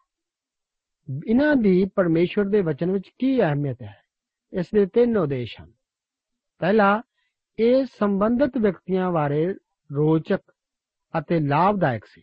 ਇਹਨਾਂ 1.28 1.56
ਦੀ 1.56 1.84
ਪਰਮੇਸ਼ਵਰ 1.84 2.44
ਦੇ 2.44 2.60
ਵਚਨ 2.60 2.90
ਵਿੱਚ 2.90 3.08
ਕੀ 3.18 3.42
ਅਹਿਮੀਅਤ 3.42 3.82
ਹੈ? 3.82 4.02
ਇਸ 4.52 4.66
ਦੇ 4.74 4.86
ਤਿੰਨ 4.86 5.16
ਉਦੇਸ਼ 5.16 5.60
ਹਨ। 5.60 5.72
ਪਹਿਲਾ, 6.58 7.02
ਇਹ 7.58 7.84
ਸੰਬੰਧਿਤ 7.84 8.58
ਵਿਅਕਤੀਆਂ 8.58 9.12
ਬਾਰੇ 9.12 9.54
ਰੋਚਕ 9.94 10.55
ਅਤੇ 11.18 11.40
ਲਾਭਦਾਇਕ 11.40 12.04
ਸੀ। 12.04 12.22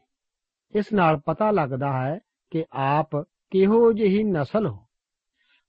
ਇਸ 0.76 0.94
ਨਾਲ 0.94 1.20
ਪਤਾ 1.26 1.52
ਲੱਗਦਾ 1.52 1.92
ਹੈ 2.02 2.20
ਕਿ 2.52 2.66
ਆਪ 2.72 3.16
ਕਿਹੋ 3.52 3.92
ਜਿਹੀ 3.94 4.24
ਨਸਲ 4.24 4.68
ਹੋ। 4.68 4.86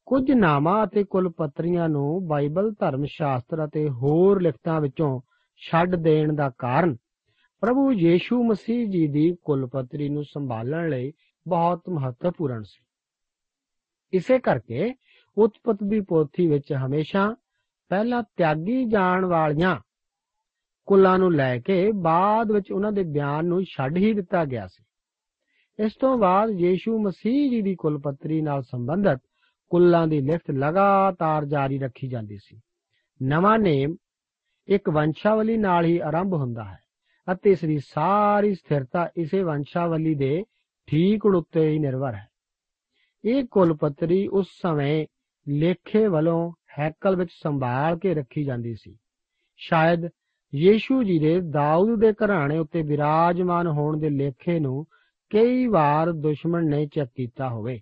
ਕੁਝ 0.06 0.30
ਨਾਮਾਂ 0.33 0.87
ਅਤੇ 0.87 1.04
ਕੁਲਪਤਰੀਆਂ 1.04 1.88
ਨੂੰ 1.88 2.26
ਬਾਈਬਲ 2.26 2.73
ਧਰਮ 2.73 3.04
ਸ਼ਾਸਤਰ 3.04 3.64
ਅਤੇ 3.64 3.88
ਹੋਰ 3.88 4.42
ਲਿਖਤਾਂ 4.42 4.80
ਵਿੱਚੋਂ 4.80 5.21
ਛੱਡ 5.56 5.94
ਦੇਣ 5.94 6.35
ਦਾ 6.35 6.50
ਕਾਰਨ 6.59 6.97
ਪ੍ਰਭੂ 7.61 7.92
ਯੀਸ਼ੂ 7.92 8.44
ਮਸੀਹ 8.44 8.88
ਜੀ 8.88 9.06
ਦੀ 9.06 9.37
ਕੁਲਪਤਰੀ 9.44 10.09
ਨੂੰ 10.09 10.25
ਸੰਭਾਲਣ 10.25 10.88
ਲਈ 10.88 11.12
ਬਹੁਤ 11.49 11.88
ਮਹੱਤਵਪੂਰਨ 11.88 12.62
ਸੀ। 12.62 12.85
ਇਸੇ 14.12 14.38
ਕਰਕੇ 14.38 14.94
ਉਤਪਤੀ 15.38 16.00
ਪੋਥੀ 16.00 16.47
ਵਿੱਚ 16.47 16.73
ਹਮੇਸ਼ਾ 16.73 17.35
ਪਹਿਲਾਂ 17.88 18.23
ਤਿਆਗੀ 18.23 18.85
ਜਾਣ 18.85 19.25
ਵਾਲੀਆਂ 19.25 19.76
ਕੁੱਲਾਂ 20.87 21.19
ਨੂੰ 21.19 21.35
ਲੈ 21.35 21.59
ਕੇ 21.59 21.93
ਬਾਅਦ 21.93 22.53
ਵਿੱਚ 22.53 22.73
ਉਹਨਾਂ 22.73 22.93
ਦੇ 22.93 23.03
ਬਿਆਨ 23.03 23.45
ਨੂੰ 23.45 23.64
ਛੱਡ 23.64 23.97
ਹੀ 23.97 24.12
ਦਿੱਤਾ 24.12 24.45
ਗਿਆ 24.45 24.67
ਸੀ। 24.67 24.85
ਇਸ 25.85 25.93
ਤੋਂ 26.00 26.19
ਬਾਅਦ 26.19 26.50
ਯੀਸ਼ੂ 26.50 26.99
ਮਸੀਹ 26.99 27.50
ਜੀ 27.50 27.62
ਦੀ 27.62 27.75
ਕੁਲਪਤਰੀ 27.75 28.41
ਨਾਲ 28.41 28.62
ਸੰਬੰਧਿਤ 28.62 29.19
ਕੁੱਲਾਂ 29.69 30.07
ਦੀ 30.07 30.21
ਲਿਖਤ 30.21 30.50
ਲਗਾਤਾਰ 30.50 31.45
ਜਾਰੀ 31.45 31.79
ਰੱਖੀ 31.79 32.09
ਜਾਂਦੀ 32.09 32.37
ਸੀ। 32.37 32.61
ਨਵਾਂ 33.23 33.59
ਨੇਮ 33.59 33.97
ਇੱਕ 34.69 34.91
ਵੰਸ਼ਾਵਲੀ 34.91 35.57
ਨਾਲ 35.57 35.85
ਹੀ 35.85 35.99
ਆਰੰਭ 35.99 36.33
ਹੁੰਦਾ 36.33 36.64
ਹੈ 36.64 36.79
ਅਤੇ 37.33 37.50
ਇਸ 37.50 37.64
ਦੀ 37.64 37.79
ਸਾਰੀ 37.79 38.55
ਸਥਿਰਤਾ 38.55 39.09
ਇਸੇ 39.17 39.43
ਵੰਸ਼ਾਵਲੀ 39.43 40.14
ਦੇ 40.14 40.45
ਠੀਕ 40.87 41.26
ਉੱਤੇ 41.26 41.69
ਹੀ 41.69 41.79
ਨਿਰਭਰ 41.79 42.14
ਹੈ। 42.14 42.26
ਇਹ 43.25 43.45
ਕੁਲਪਤਰੀ 43.45 44.26
ਉਸ 44.26 44.47
ਸਮੇਂ 44.62 45.07
ਲੇਖੇ 45.49 46.07
ਵੱਲੋਂ 46.07 46.53
ਹੈਕਲ 46.79 47.17
ਵਿੱਚ 47.17 47.31
ਸੰਭਾਲ 47.33 47.99
ਕੇ 47.99 48.14
ਰੱਖੀ 48.14 48.45
ਜਾਂਦੀ 48.45 48.75
ਸੀ। 48.75 48.97
ਸ਼ਾਇਦ 49.57 50.09
ਯੀਸ਼ੂ 50.54 51.02
ਜੀ 51.02 51.18
ਦੇ 51.18 51.40
ਦਾਊਦ 51.40 52.00
ਦੇ 52.00 52.12
ਘਰਾਣੇ 52.12 52.58
ਉੱਤੇ 52.58 52.82
ਵਿਰਾਜਮਾਨ 52.82 53.66
ਹੋਣ 53.66 54.00
ਦੇ 54.00 54.11
ਲੇਖੇ 54.11 54.61
ਨੂੰ 54.61 54.87
ਕਈ 55.30 55.66
ਵਾਰ 55.66 56.12
ਦੁਸ਼ਮਣ 56.12 56.66
ਨੇ 56.66 56.87
ਚੈੱਕ 56.87 57.11
ਕੀਤਾ 57.14 57.49
ਹੋਵੇ। 57.49 57.80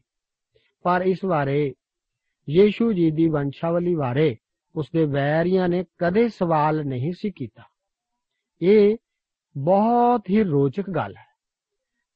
ਪਰ 0.82 1.02
ਇਸ 1.02 1.24
ਬਾਰੇ 1.24 1.74
ਯੀਸ਼ੂ 2.50 2.92
ਜੀ 2.92 3.10
ਦੀ 3.10 3.28
ਵੰਸ਼ਾਵਲੀ 3.28 3.94
ਬਾਰੇ 3.94 4.36
ਉਸਦੇ 4.74 5.04
ਵੈਰੀਆਂ 5.04 5.68
ਨੇ 5.68 5.84
ਕਦੇ 5.98 6.28
ਸਵਾਲ 6.28 6.84
ਨਹੀਂ 6.86 7.12
ਸੀ 7.12 7.30
ਕੀਤਾ। 7.30 7.62
ਇਹ 8.62 8.96
ਬਹੁਤ 9.56 10.30
ਹੀ 10.30 10.42
ਰੋਚਕ 10.42 10.90
ਗੱਲ 10.90 11.16
ਹੈ। 11.16 11.32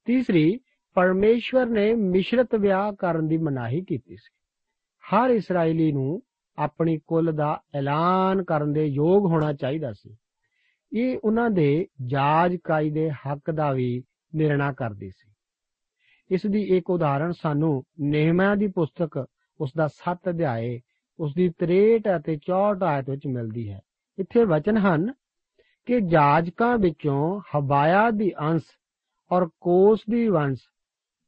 ਤੀਸਰੀ, 0.04 0.60
ਪਰਮੇਸ਼ਵਰ 0.94 1.66
ਨੇ 1.66 1.94
ਮਿਸ਼ਰਤ 1.94 2.54
ਵਿਆਹ 2.54 2.92
ਕਰਨ 2.92 3.28
ਦੀ 3.28 3.36
ਮਨਾਹੀ 3.36 3.84
ਕੀਤੀ 3.84 4.16
ਸੀ। 4.16 4.34
ਹਰ 5.00 5.30
ਇਸرائیਲੀ 5.30 5.92
ਨੂੰ 5.92 6.22
ਆਪਣੀ 6.58 6.98
ਕੁੱਲ 7.06 7.32
ਦਾ 7.32 7.60
ਐਲਾਨ 7.74 8.44
ਕਰਨ 8.44 8.72
ਦੇ 8.72 8.84
ਯੋਗ 8.84 9.26
ਹੋਣਾ 9.26 9.52
ਚਾਹੀਦਾ 9.52 9.92
ਸੀ। 9.92 10.16
ਇਹ 10.96 11.18
ਉਹਨਾਂ 11.24 11.50
ਦੇ 11.50 11.86
ਜਾਜਕਾਈ 12.06 12.90
ਦੇ 12.90 13.10
ਹੱਕ 13.10 13.50
ਦਾ 13.50 13.72
ਵੀ 13.72 14.02
ਨਿਰਣਾ 14.34 14.72
ਕਰਦੀ 14.72 15.10
ਸੀ। 15.10 15.32
ਇਸ 16.30 16.46
ਦੀ 16.46 16.62
ਇੱਕ 16.62 16.90
ਉਦਾਹਰਣ 16.90 17.32
ਸਾਨੂੰ 17.32 17.84
ਨehemiah 18.00 18.56
ਦੀ 18.56 18.66
ਪੁਸਤਕ, 18.66 19.26
ਉਸ 19.60 19.72
ਦਾ 19.76 19.88
7 19.88 20.30
ਅਧਿਆਏ, 20.30 20.80
ਉਸ 21.18 21.34
ਦੀ 21.34 21.48
63 21.48 22.02
ਅਤੇ 22.16 22.38
64 22.46 22.82
ਆਇਤ 22.82 23.10
ਵਿੱਚ 23.10 23.26
ਮਿਲਦੀ 23.26 23.70
ਹੈ। 23.70 23.80
ਇੱਥੇ 24.18 24.44
ਵਚਨ 24.44 24.76
ਹਨ 24.76 25.12
ਕਿ 25.86 26.00
ਜਾਜਕਾਂ 26.00 26.78
ਵਿੱਚੋਂ 26.78 27.40
ਹਬਾਇਆ 27.40 28.10
ਦੀ 28.10 28.32
ਅੰਸ਼ 28.40 28.64
ਔਰ 29.32 29.48
ਕੋਸ 29.60 30.00
ਦੀ 30.10 30.28
ਵੰਸ਼, 30.28 30.60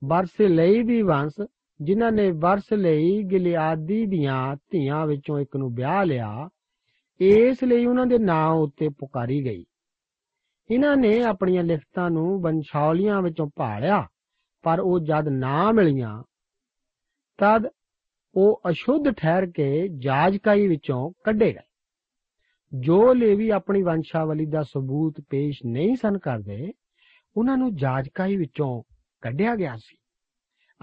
ਬਰਸਲਈ 0.05 0.83
ਦੀ 0.83 1.03
ਵੰਸ਼, 1.03 1.47
ਜਿਨ੍ਹਾਂ 1.83 2.13
ਨੇ 2.13 2.31
ਵਰਸ 2.31 2.73
ਲਈ 2.73 3.23
ਗਿਲਿਆਦੀ 3.23 4.07
ਦੀਆਂ 4.07 4.57
ਧੀਆਂ 4.71 5.07
ਵਿੱਚੋਂ 5.07 5.39
ਇੱਕ 5.39 5.57
ਨੂੰ 5.57 5.75
ਵਿਆਹ 5.75 6.05
ਲਿਆ 6.05 6.49
ਇਸ 7.21 7.65
ਲਈ 7.65 7.87
ਉਹਨਾਂ 7.87 8.07
ਦੇ 8.07 8.19
ਨਾਂ 8.19 8.51
ਉੱਤੇ 8.51 8.89
ਪੁਕਾਰੀ 8.89 9.45
ਗਈ। 9.45 9.65
ਇਹਨਾਂ 10.71 10.97
ਨੇ 10.97 11.23
ਆਪਣੀਆਂ 11.23 11.65
ਲਿਖਤਾਂ 11.65 12.11
ਨੂੰ 12.11 12.41
ਵੰਸ਼ਾਵਲੀਆਂ 12.41 13.23
ਵਿੱਚੋਂ 13.23 13.47
ਭਾਲਿਆ, 13.57 14.07
ਪਰ 14.63 14.81
ਉਹ 14.81 15.01
ਜਦ 15.01 15.29
ਨਾ 15.29 15.73
ਮਿਲੀਆਂ, 15.73 16.23
ਤਦ 17.39 17.69
ਉਹ 18.35 18.61
ਅਸ਼ੁੱਧ 18.71 19.11
ਠਹਿਰ 19.11 19.51
ਕੇ 19.51 19.89
ਜਾਜਕਾਈ 19.89 20.69
ਵਿੱਚੋਂ 20.69 21.11
ਕੱਢੇ 21.25 21.53
ਗਏ। 21.53 21.67
ਜੋ 22.81 23.15
ਲੇਵੀ 23.15 23.49
ਆਪਣੀ 23.49 23.83
ਵੰਸ਼ਾਵਲੀ 23.83 24.47
ਦਾ 24.47 24.63
ਸਬੂਤ 24.63 25.21
ਪੇਸ਼ 25.31 25.59
ਨਹੀਂ 25.67 25.97
ਸਨ 25.97 26.19
ਕਰਦੇ, 26.19 26.73
ਉਹਨਾਂ 27.37 27.57
ਨੂੰ 27.57 27.77
ਜਾਜਕਾਈ 27.77 28.37
ਵਿੱਚੋਂ 28.37 28.83
ਕੱਢਿਆ 29.21 29.57
ਗਿਆ 29.57 29.77
ਸੀ। 29.77 29.97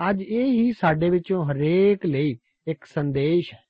ਅੱਜ 0.10 0.22
ਇਹ 0.22 0.46
ਹੀ 0.46 0.72
ਸਾਡੇ 0.72 1.10
ਵਿੱਚੋਂ 1.10 1.46
ਹਰੇਕ 1.46 2.06
ਲਈ 2.06 2.38
ਇੱਕ 2.68 2.86
ਸੰਦੇਸ਼ 2.86 3.54
ਹੈ। 3.54 3.65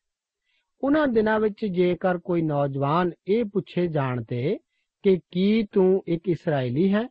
ਉਹਨਾਂ 0.85 1.07
ਦਿਨਾਂ 1.07 1.39
ਵਿੱਚ 1.39 1.65
ਜੇਕਰ 1.65 2.17
ਕੋਈ 2.17 2.41
ਨੌਜਵਾਨ 2.41 3.11
ਇਹ 3.27 3.45
ਪੁੱਛੇ 3.45 3.87
ਜਾਣ 3.87 4.23
ਤੇ 4.23 4.59
ਕਿ 5.03 5.19
ਕੀ 5.31 5.67
ਤੂੰ 5.71 6.03
ਇੱਕ 6.07 6.29
ਇਸرائیਲੀ 6.29 6.93
ਹੈ, 6.93 7.07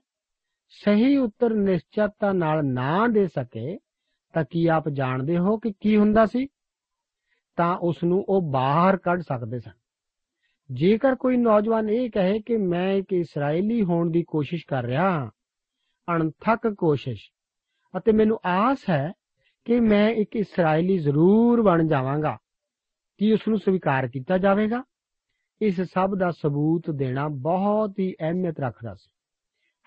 ਸਹੀ 0.68 1.16
ਉੱਤਰ 1.16 1.54
ਨਿਸ਼ਚਿਤਤਾ 1.54 2.32
ਨਾਲ 2.32 2.64
ਨਾ 2.64 3.08
ਦੇ 3.08 3.26
ਸਕੇ, 3.26 3.78
ਤਾਂ 4.32 4.44
ਕੀ 4.50 4.66
ਆਪ 4.66 4.88
ਜਾਣਦੇ 4.88 5.38
ਹੋ 5.38 5.58
ਕਿ 5.58 5.72
ਕੀ 5.80 5.96
ਹੁੰਦਾ 5.96 6.26
ਸੀ? 6.26 6.46
ਤਾਂ 7.56 7.76
ਉਸ 7.76 8.04
ਨੂੰ 8.04 8.24
ਉਹ 8.28 8.42
ਬਾਹਰ 8.42 8.96
ਕੱਢ 8.96 9.20
ਸਕਦੇ 9.20 9.58
ਸਨ। 9.58 9.70
ਜੇਕਰ 10.70 11.14
ਕੋਈ 11.14 11.36
ਨੌਜਵਾਨ 11.36 11.90
ਇਹ 11.90 12.10
ਕਹੇ 12.10 12.40
ਕਿ 12.40 12.56
ਮੈਂ 12.56 12.92
ਇੱਕ 12.92 13.12
ਇਸرائیਲੀ 13.12 13.82
ਹੋਣ 13.82 14.10
ਦੀ 14.10 14.22
ਕੋਸ਼ਿਸ਼ 14.22 14.66
ਕਰ 14.66 14.84
ਰਿਹਾ 14.84 15.10
ਹਾਂ, 15.10 15.30
ਅਣਥੱਕ 16.16 16.74
ਕੋਸ਼ਿਸ਼, 16.78 17.22
ਅਤੇ 17.98 18.12
ਮੈਨੂੰ 18.12 18.38
ਆਸ 18.44 18.90
ਹੈ 18.90 19.12
ਕਿ 19.64 19.80
ਮੈਂ 19.80 20.10
ਇੱਕ 20.10 20.36
ਇਸرائیਲੀ 20.36 20.98
ਜ਼ਰੂਰ 20.98 21.62
ਬਣ 21.62 21.86
ਜਾਵਾਂਗਾ 21.88 22.38
ਕੀ 23.18 23.32
ਉਸ 23.32 23.48
ਨੂੰ 23.48 23.58
ਸਵੀਕਾਰ 23.58 24.08
ਕੀਤਾ 24.08 24.38
ਜਾਵੇਗਾ। 24.38 24.84
ਇਸ 25.62 25.80
ਸਭ 25.80 26.14
ਦਾ 26.18 26.30
ਸਬੂਤ 26.30 26.90
ਦੇਣਾ 26.90 27.28
ਬਹੁਤ 27.28 27.98
ਹੀ 27.98 28.14
ਅਹਿਮੀਅਤ 28.20 28.60
ਰੱਖਦਾ 28.60 28.94
ਸੀ। 28.94 29.10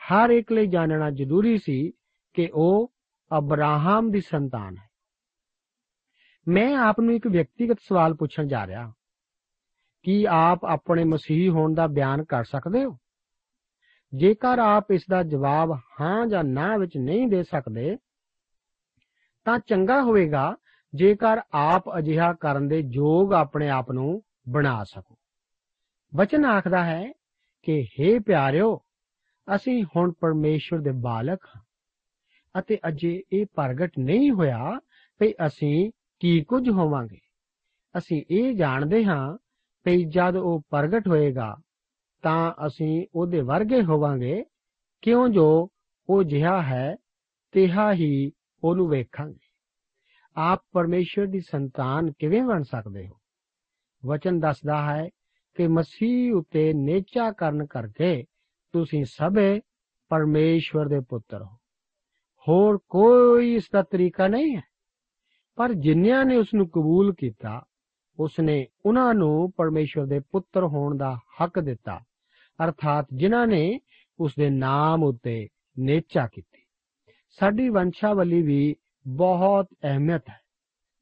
ਹਰ 0.01 0.29
ਇੱਕ 0.29 0.51
ਲਈ 0.51 0.67
ਜਾਣਨਾ 0.67 1.09
ਜ਼ਰੂਰੀ 1.09 1.57
ਸੀ 1.57 1.91
ਕਿ 2.33 2.49
ਉਹ 2.53 2.93
ਅਬਰਾਹਮ 3.37 4.11
ਦੀ 4.11 4.21
ਸੰਤਾਨ 4.21 4.77
ਹੈ। 4.77 4.89
ਮੈਂ 6.47 6.77
ਆਪ 6.77 6.99
ਨੂੰ 6.99 7.15
ਇੱਕ 7.15 7.27
ਵਿਅਕਤੀਗਤ 7.27 7.77
ਸਵਾਲ 7.81 8.13
ਪੁੱਛਣ 8.13 8.47
ਜਾ 8.47 8.67
ਰਿਹਾ 8.67 8.85
ਹਾਂ। 8.85 8.93
ਕੀ 10.03 10.25
ਆਪ 10.29 10.65
ਆਪਣੇ 10.65 11.03
ਮਸੀਹ 11.03 11.49
ਹੋਣ 11.49 11.73
ਦਾ 11.73 11.87
ਬਿਆਨ 11.87 12.23
ਕਰ 12.23 12.43
ਸਕਦੇ 12.43 12.85
ਹੋ? 12.85 12.97
ਜੇਕਰ 14.13 14.59
ਆਪ 14.59 14.91
ਇਸ 14.91 15.03
ਦਾ 15.09 15.23
ਜਵਾਬ 15.23 15.79
ਹਾਂ 16.01 16.27
ਜਾਂ 16.27 16.43
ਨਾ 16.43 16.77
ਵਿੱਚ 16.77 16.97
ਨਹੀਂ 16.97 17.27
ਦੇ 17.27 17.43
ਸਕਦੇ, 17.43 17.97
ਤਾਂ 19.45 19.59
ਚੰਗਾ 19.59 20.01
ਹੋਵੇਗਾ 20.01 20.55
ਜੇਕਰ 20.97 21.41
ਆਪ 21.53 21.97
ਅਜਿਹਾ 21.97 22.33
ਕਰਨ 22.33 22.67
ਦੇ 22.67 22.83
ਯੋਗ 22.93 23.33
ਆਪਣੇ 23.33 23.69
ਆਪ 23.69 23.91
ਨੂੰ 23.91 24.23
ਬਣਾ 24.49 24.83
ਸਕੋ। 24.83 25.15
ਵਚਨ 26.15 26.45
ਆਖਦਾ 26.45 26.83
ਹੈ 26.83 27.12
ਕਿ 27.63 27.88
हे 27.99 28.23
ਪਿਆਰਿਓ, 28.23 28.81
ਅਸੀਂ 29.55 29.83
ਹੁਣ 29.83 30.12
ਪਰਮੇਸ਼ਵਰ 30.12 30.79
ਦੇ 30.79 30.91
ਬਾਲਕ 30.91 31.39
ਹਾਂ 31.55 31.62
ਅਤੇ 32.60 32.79
ਅਜੇ 32.88 33.21
ਇਹ 33.33 33.45
ਪ੍ਰਗਟ 33.55 33.91
ਨਹੀਂ 33.99 34.31
ਹੋਇਆ 34.31 34.79
ਕਿ 35.19 35.33
ਅਸੀਂ 35.47 35.91
ਕੀ 36.19 36.43
ਕੁਝ 36.43 36.69
ਹੋਵਾਂਗੇ। 36.69 37.19
ਅਸੀਂ 37.97 38.23
ਇਹ 38.31 38.55
ਜਾਣਦੇ 38.55 39.05
ਹਾਂ 39.05 39.38
ਕਿ 39.83 40.05
ਜਦ 40.05 40.36
ਉਹ 40.36 40.62
ਪ੍ਰਗਟ 40.69 41.07
ਹੋਏਗਾ, 41.07 41.55
ਤਾਂ 42.21 42.53
ਅਸੀਂ 42.67 43.07
ਉਹਦੇ 43.15 43.41
ਵਰਗੇ 43.41 43.81
ਹੋਵਾਂਗੇ, 43.81 44.43
ਕਿਉਂ 45.01 45.29
ਜੋ 45.29 45.69
ਉਹ 46.10 46.23
ਜਿਹਾ 46.23 46.63
ਹੈ, 46.63 46.95
ਤਿਹਾ 47.51 47.93
ਹੀ 47.93 48.31
ਉਹਨੂੰ 48.63 48.89
ਵੇਖਾਂਗੇ। 48.89 49.46
ਆਪ 50.38 50.65
ਪਰਮੇਸ਼ਰ 50.71 51.26
ਦੀ 51.26 51.39
ਸੰਤਾਨ 51.39 52.12
ਕਿਵੇਂ 52.12 52.43
ਬਣ 52.43 52.62
ਸਕਦੇ 52.62 53.08
ਹੋ? 53.08 53.13
ਵਚਨ 54.06 54.39
ਦੱਸਦਾ 54.39 54.95
ਹੈ 54.95 55.10
ਕਿ 55.56 55.67
ਮਸੀਹ 55.67 56.34
ਉਤੇ 56.34 56.73
ਨੇਚਾ 56.73 57.32
ਕਰਨ 57.32 57.65
ਕਰਕੇ 57.65 58.23
ਤੁਸੀਂ 58.71 59.06
ਸਭੇ 59.06 59.60
ਪਰਮੇਸ਼ਵਰ 60.10 60.88
ਦੇ 60.88 61.00
ਪੁੱਤਰ 61.00 61.41
ਹੋ। 61.41 61.56
ਹੋਰ 62.47 62.78
ਕੋਈ 62.89 63.56
ਇਸ 63.56 63.69
ਦਾ 63.73 63.82
ਤਰੀਕਾ 63.82 64.28
ਨਹੀਂ 64.28 64.56
ਹੈ। 64.56 64.62
ਪਰ 65.56 65.73
ਜਿਨ੍ਹਾਂ 65.73 66.26
ਨੇ 66.26 66.38
ਉਸ 66.38 66.47
ਨੂੰ 66.54 66.69
ਕਬੂਲ 66.69 67.13
ਕੀਤਾ 67.13 67.62
ਉਸ 68.19 68.39
ਨੇ 68.39 68.67
ਉਹਨਾਂ 68.86 69.13
ਨੂੰ 69.13 69.52
ਪਰਮੇਸ਼ਵਰ 69.52 70.06
ਦੇ 70.06 70.19
ਪੁੱਤਰ 70.19 70.63
ਹੋਣ 70.63 70.97
ਦਾ 70.97 71.15
ਹੱਕ 71.15 71.60
ਦਿੱਤਾ, 71.60 72.00
ਅਰਥਾਤ 72.65 73.08
ਜਿਨ੍ਹਾਂ 73.13 73.47
ਨੇ 73.47 73.80
ਉਸ 74.19 74.34
ਦੇ 74.39 74.50
ਨਾਮ 74.50 75.04
ਉਤੇ 75.04 75.47
ਨੇਚਾ 75.80 76.28
ਕੀਤੀ। 76.28 76.65
ਸਾਡੀ 77.39 77.69
ਵੰਸ਼ਾਵਲੀ 77.69 78.41
ਵੀ 78.41 78.76
ਬਹੁਤ 79.07 79.67
ਅਹਿਮੀਅਤ 79.83 80.29
ਹੈ। 80.29 80.39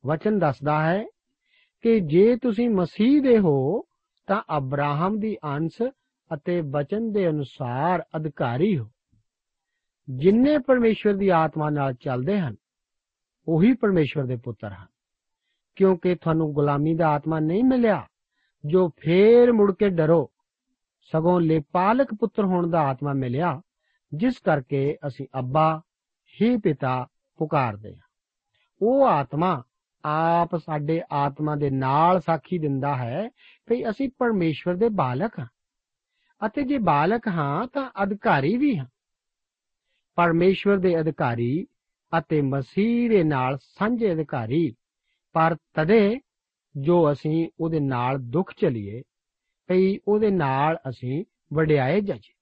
ਵਚਨ 0.05 0.39
ਦੱਸਦਾ 0.39 0.91
ਹੈ 0.91 1.05
ਕਿ 1.81 1.99
ਜੇ 1.99 2.35
ਤੁਸੀਂ 2.35 2.69
ਮਸੀਹ 2.69 3.21
ਦੇ 3.21 3.39
ਹੋ, 3.39 3.83
ਤਾਂ 4.27 4.41
ਅਬਰਾਹਮ 4.57 5.19
ਦੀ 5.19 5.37
ਅੰਸ਼ 5.43 5.89
ਅਤੇ 6.33 6.61
ਬਚਨ 6.61 7.11
ਦੇ 7.11 7.29
ਅਨੁਸਾਰ 7.29 8.03
ਅਧਿਕਾਰੀ 8.15 8.79
ਹੋ। 8.79 8.91
ਜਿਨਨੇ 10.09 10.57
ਪਰਮੇਸ਼ਵਰ 10.57 11.13
ਦੀ 11.13 11.29
ਆਤਮਾ 11.29 11.69
ਨਾਲ 11.69 11.93
ਚੱਲਦੇ 11.93 12.39
ਹਨ, 12.39 12.55
ਉਹੀ 13.47 13.73
ਪਰਮੇਸ਼ਵਰ 13.73 14.23
ਦੇ 14.23 14.35
ਪੁੱਤਰ 14.35 14.73
ਹਨ। 14.73 14.87
ਕਿਉਂਕਿ 15.75 16.15
ਤੁਹਾਨੂੰ 16.15 16.53
ਗੁਲਾਮੀ 16.53 16.95
ਦਾ 16.95 17.07
ਆਤਮਾ 17.07 17.39
ਨਹੀਂ 17.39 17.63
ਮਿਲਿਆ, 17.63 18.07
ਜੋ 18.65 18.89
ਫੇਰ 18.89 19.51
ਮੁੜ 19.51 19.75
ਕੇ 19.75 19.89
ਡਰੋ। 19.89 20.31
ਸਗੋਂ 21.01 21.41
ਲੇਪਾਲਕ 21.41 22.13
ਪੁੱਤਰ 22.13 22.45
ਹੋਣ 22.45 22.69
ਦਾ 22.69 22.79
ਆਤਮਾ 22.79 23.13
ਮਿਲਿਆ, 23.13 23.61
ਜਿਸ 24.13 24.39
ਕਰਕੇ 24.39 24.97
ਅਸੀਂ 25.07 25.27
ਅੱਬਾ, 25.39 25.81
ਹੀ 26.41 26.57
ਪਿਤਾ 26.57 27.07
ਪੁਕਾਰਦੇ 27.37 27.95
ਹਾਂ 27.95 28.07
ਉਹ 28.81 29.05
ਆਤਮਾ 29.05 29.63
ਆਪ 30.03 30.55
ਸਾਡੇ 30.55 31.01
ਆਤਮਾ 31.11 31.55
ਦੇ 31.55 31.69
ਨਾਲ 31.69 32.21
ਸਾਖੀ 32.21 32.57
ਦਿੰਦਾ 32.57 32.95
ਹੈ 32.95 33.27
ਕਿ 33.67 33.89
ਅਸੀਂ 33.89 34.09
ਪਰਮੇਸ਼ਵਰ 34.17 34.75
ਦੇ 34.75 34.89
ਬਾਲਕ 34.89 35.39
ਹਾਂ। 35.39 35.47
ਅਤੇ 36.41 36.63
ਜੇ 36.63 36.77
ਬਾਲਕ 36.77 37.27
ਹਾਂ 37.27 37.67
ਤਾਂ 37.67 37.89
ਅਧਿਕਾਰੀ 38.03 38.57
ਵੀ 38.57 38.77
ਹਾਂ। 38.77 38.85
ਪਰਮੇਸ਼ਵਰ 40.15 40.77
ਦੇ 40.77 40.99
ਅਧਿਕਾਰੀ 40.99 41.67
ਅਤੇ 42.17 42.41
ਮਸੀਹ 42.41 43.09
ਦੇ 43.09 43.23
ਨਾਲ 43.23 43.57
ਸਾਂਝੇ 43.57 44.13
ਅਧਿਕਾਰੀ, 44.13 44.75
ਪਰ 45.33 45.55
ਤਦੇ 45.73 46.19
ਜੋ 46.75 47.11
ਅਸੀਂ 47.11 47.49
ਉਹਦੇ 47.59 47.79
ਨਾਲ 47.79 48.17
ਦੁੱਖ 48.19 48.53
ਚਲੀਏ 48.57 49.01
ਭਈ 49.69 49.97
ਉਹਦੇ 50.07 50.31
ਨਾਲ 50.31 50.77
ਅਸੀਂ 50.89 51.25
ਵਡਿਆਏ 51.53 52.01
ਜਾਈਏ 52.01 52.33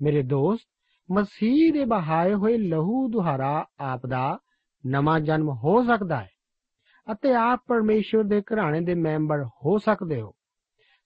ਮੇਰੇ 0.00 0.22
ਦੋਸਤ 0.22 0.68
ਮਸੀਹ 1.10 1.72
ਦੇ 1.72 1.84
ਬਹਾਏ 1.84 2.34
ਹੋਏ 2.34 2.56
ਲਹੂ 2.56 3.08
ਦੁਹਾਰਾ 3.08 3.66
ਆਪ 3.78 4.06
ਦਾ 4.06 4.38
ਨਵਾਂ 4.86 5.20
ਜਨਮ 5.20 5.48
ਹੋ 5.48 5.84
ਸਕਦਾ 5.84 6.20
ਹੈ 6.20 6.28
ਅਤੇ 7.12 7.34
ਆਪ 7.34 7.60
ਪਰਮੇਸ਼ਵਰ 7.66 8.24
ਦੇ 8.24 8.40
ਘਰਾਣੇ 8.40 8.80
ਦੇ 8.80 8.94
ਮੈਂਬਰ 8.94 9.44
ਹੋ 9.44 9.78
ਸਕਦੇ 9.78 10.20
ਹੋ। 10.20 10.32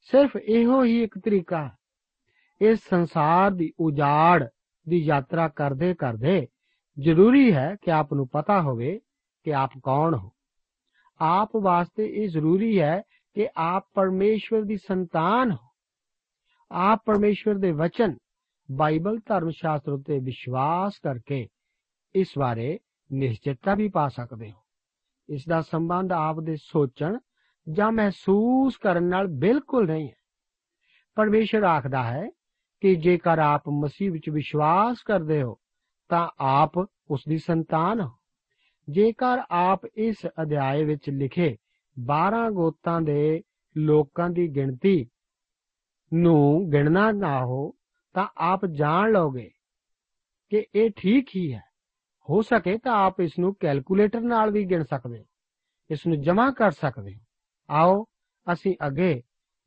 ਸਿਰਫ 0.00 0.36
ਇਹੋ 0.36 0.84
ਹੀ 0.84 1.02
ਇੱਕ 1.02 1.18
ਤਰੀਕਾ 1.18 1.64
ਹੈ। 1.64 1.72
ਇਸ 2.60 2.78
ਸੰਸਾਰ 2.88 3.50
ਦੀ 3.50 3.72
ਉਜਾੜ 3.80 4.48
ਦੀ 4.88 4.96
ਯਾਤਰਾ 4.96 5.48
ਕਰਦੇ 5.48 5.94
ਕਰਦੇ 5.94 6.46
ਜ਼ਰੂਰੀ 6.98 7.54
ਹੈ 7.54 7.76
ਕਿ 7.82 7.92
ਆਪ 7.92 8.14
ਨੂੰ 8.14 8.28
ਪਤਾ 8.28 8.62
ਹੋਵੇ 8.62 9.00
ਕਿ 9.42 9.54
ਆਪ 9.54 9.70
ਕੌਣ 9.82 10.14
ਹੋ। 10.14 10.30
ਆਪ 11.20 11.50
ਵਾਸਤੇ 11.56 12.06
ਇਹ 12.06 12.28
ਜ਼ਰੂਰੀ 12.28 12.80
ਹੈ 12.80 13.02
ਕਿ 13.34 13.48
ਆਪ 13.56 13.88
ਪਰਮੇਸ਼ਵਰ 13.94 14.62
ਦੀ 14.62 14.76
ਸੰਤਾਨ 14.76 15.52
ਹੋ। 15.52 15.68
ਆਪ 16.70 17.02
ਪਰਮੇਸ਼ਵਰ 17.06 17.54
ਦੇ 17.54 17.72
ਵਚਨ 17.72 18.16
ਬਾਈਬਲ 18.76 19.18
ਧਰਮ 19.18 19.50
ਸ਼ਾਸਤਰ 19.50 19.92
ਉਤੇ 19.92 20.18
ਵਿਸ਼ਵਾਸ 20.18 20.98
ਕਰਕੇ 20.98 21.48
ਇਸ 22.14 22.32
ਬਾਰੇ 22.38 22.78
ਨਿਸ਼ਚਿਤਤਾ 23.12 23.74
ਵੀ 23.74 23.88
ਪਾ 23.88 24.08
ਸਕਦੇ 24.08 24.50
ਹੋ। 24.50 24.58
ਇਸ 25.28 25.44
ਦਾ 25.48 25.60
ਸੰਬੰਧ 25.60 26.12
ਆਪ 26.12 26.40
ਦੇ 26.40 26.56
ਸੋਚਣ 26.56 27.18
ਜਾਂ 27.72 27.92
ਮਹਿਸੂਸ 27.92 28.76
ਕਰਨ 28.76 29.04
ਨਾਲ 29.04 29.26
ਬਿਲਕੁਲ 29.26 29.86
ਨਹੀਂ 29.86 30.08
ਹੈ। 30.08 30.14
ਪਰਮੇਸ਼ਰ 31.14 31.62
ਆਖਦਾ 31.62 32.04
ਹੈ 32.04 32.28
ਕਿ 32.80 32.94
ਜੇਕਰ 32.94 33.38
ਆਪ 33.38 33.68
ਮਸੀਹ 33.68 34.12
ਵਿੱਚ 34.12 34.30
ਵਿਸ਼ਵਾਸ 34.30 35.02
ਕਰਦੇ 35.02 35.42
ਹੋ, 35.42 35.56
ਤਾਂ 36.08 36.28
ਆਪ 36.38 36.78
ਉਸ 37.10 37.24
ਦੀ 37.28 37.38
ਸੰਤਾਨ 37.38 38.00
ਹੋ। 38.00 38.10
ਜੇਕਰ 38.88 39.42
ਆਪ 39.50 39.80
ਇਸ 39.94 40.26
ਅਧਿਆਏ 40.42 40.84
ਵਿੱਚ 40.84 41.10
ਲਿਖੇ 41.10 41.56
12 41.96 42.50
ਗੋਤਾਂ 42.50 43.00
ਦੇ 43.00 43.42
ਲੋਕਾਂ 43.76 44.30
ਦੀ 44.30 44.48
ਗਿਣਤੀ 44.48 45.06
ਨੂੰ 46.14 46.70
ਗਿਣਨਾ 46.70 47.10
ਨਾ 47.12 47.44
ਹੋ 47.44 47.72
ਤਾਂ 48.12 48.28
ਆਪ 48.36 48.66
ਜਾਣ 48.66 49.12
ਲਓਗੇ 49.12 49.50
ਕਿ 50.50 50.66
ਇਹ 50.74 50.90
ਠੀਕ 50.96 51.28
ਹੀ 51.36 51.52
ਹੈ। 51.52 51.62
ਹੋ 52.30 52.42
ਸਕੇ 52.42 52.78
ਤਾਂ 52.78 52.92
ਆਪ 52.92 53.20
ਇਸ 53.20 53.38
ਨੂੰ 53.38 53.54
ਕੈਲਕੂਲੇਟਰ 53.54 54.20
ਨਾਲ 54.20 54.50
ਵੀ 54.50 54.64
ਗਿਣ 54.64 54.84
ਸਕਦੇ 54.84 55.18
ਹੋ। 55.18 55.24
ਇਸ 55.90 56.06
ਨੂੰ 56.06 56.20
ਜਮ੍ਹਾਂ 56.20 56.52
ਕਰ 56.52 56.70
ਸਕਦੇ 56.70 57.14
ਹੋ। 57.14 57.20
ਆਓ, 57.70 58.06
ਅਸੀਂ 58.52 58.76
ਅੱਗੇ 58.86 59.22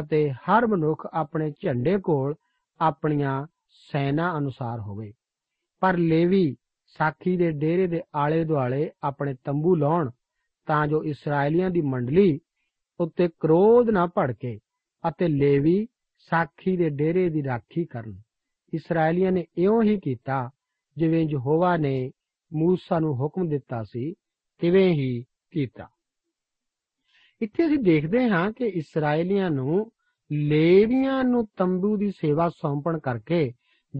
ਅਤੇ 0.00 0.30
ਹਰ 0.30 0.66
ਮਨੁੱਖ 0.66 1.06
ਆਪਣੇ 1.12 1.50
ਝੰਡੇ 1.50 1.98
ਕੋਲ 1.98 2.34
ਆਪਣੀਆਂ 2.80 3.46
ਸੈਨਾ 3.68 4.38
ਅਨੁਸਾਰ 4.38 4.80
ਹੋਵੇ। 4.80 5.12
ਪਰ 5.80 5.96
ਲੇਵੀ 5.96 6.56
ਸਾਖੀ 6.86 7.36
ਦੇ 7.36 7.50
ਡੇਰੇ 7.50 7.86
ਦੇ 7.86 8.02
ਆਲੇ 8.14 8.44
ਦੁਆਲੇ 8.44 8.90
ਆਪਣੇ 9.02 9.34
ਤੰਬੂ 9.44 9.76
ਲਾਉਣ 9.76 10.10
ਤਾਂ 10.66 10.86
ਜੋ 10.86 11.04
ਇਸرائیਲੀਆਂ 11.04 11.70
ਦੀ 11.70 11.80
ਮੰਡਲੀ 11.80 12.40
ਉੱਤੇ 13.00 13.28
ਕ੍ਰੋਧ 13.40 13.90
ਨਾ 13.90 14.06
ਭੜਕੇ 14.06 14.58
ਅਤੇ 15.08 15.28
ਲੇਵੀ 15.28 15.86
ਸਾਖੀ 16.18 16.76
ਦੇ 16.76 16.90
ਡੇਰੇ 16.90 17.28
ਦੀ 17.28 17.44
ਰਾਖੀ 17.44 17.84
ਕਰਨ। 17.84 18.20
ਇਸرائیਲੀਆਂ 18.74 19.32
ਨੇ 19.32 19.44
ਇਉਂ 19.58 19.82
ਹੀ 19.82 20.00
ਕੀਤਾ 20.00 20.50
ਜਿਵੇਂ 20.96 21.26
ਯਹੋਵਾ 21.30 21.76
ਨੇ 21.76 22.10
موسی 22.64 23.00
ਨੂੰ 23.00 23.14
ਹੁਕਮ 23.14 23.48
ਦਿੱਤਾ 23.48 23.82
ਸੀ 23.82 24.14
ਤਿਵੇਂ 24.58 24.92
ਹੀ 24.92 25.24
ਕੀਤਾ। 25.50 25.88
ਇੱਥੇ 27.42 27.66
ਅਸੀਂ 27.66 27.78
ਦੇਖਦੇ 27.78 28.28
ਹਾਂ 28.28 28.52
ਕਿ 28.52 28.64
ਇਸرائیਲੀਆਂ 28.64 29.50
ਨੂੰ 29.50 29.92
ਲੇਵੀਆਂ 30.32 31.24
ਨੂੰ 31.24 31.48
ਤੰਬੂ 31.56 31.96
ਦੀ 31.96 32.10
ਸੇਵਾ 32.10 32.48
ਸੌਂਪਣ 32.48 32.98
ਕਰਕੇ 32.98 33.52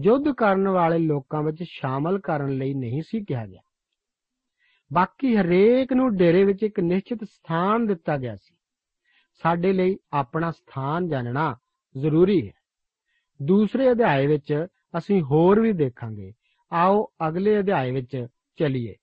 ਯੁੱਧ 0.03 0.23
ਕਰਨ 0.37 0.67
ਵਾਲੇ 0.67 0.97
ਲੋਕਾਂ 0.97 1.43
ਵਿੱਚ 1.43 1.63
ਸ਼ਾਮਲ 1.63 2.19
ਕਰਨ 2.19 2.49
ਲਈ 2.49 2.73
ਨਹੀਂ 2.73 3.01
ਸੀ 3.01 3.23
ਕਿਹਾ 3.23 3.45
ਗਿਆ। 3.45 3.61
ਬਾਕੀ 4.93 5.37
ਹਰੇਕ 5.37 5.93
ਨੂੰ 5.93 6.15
ਡੇਰੇ 6.15 6.43
ਵਿੱਚ 6.43 6.63
ਇੱਕ 6.63 6.79
ਨਿਸ਼ਚਿਤ 6.79 7.23
ਸਥਾਨ 7.23 7.85
ਦਿੱਤਾ 7.85 8.17
ਗਿਆ 8.17 8.35
ਸੀ। 8.35 8.55
ਸਾਡੇ 9.43 9.73
ਲਈ 9.73 9.97
ਆਪਣਾ 10.13 10.51
ਸਥਾਨ 10.51 11.07
ਜਾਣਨਾ 11.07 11.57
ਜ਼ਰੂਰੀ 11.97 12.47
ਹੈ। 12.47 12.53
ਦੂਸਰੇ 13.41 13.91
ਅਧਿਆਏ 13.91 14.27
ਵਿੱਚ 14.27 14.65
ਅਸੀਂ 14.97 15.21
ਹੋਰ 15.21 15.59
ਵੀ 15.59 15.73
ਦੇਖਾਂਗੇ। 15.73 16.33
ਆਓ 16.73 17.07
ਅਗਲੇ 17.27 17.59
ਅਧਿਆਏ 17.59 17.91
ਵਿੱਚ 17.91 18.27
ਚਲੀਏ। 18.55 18.95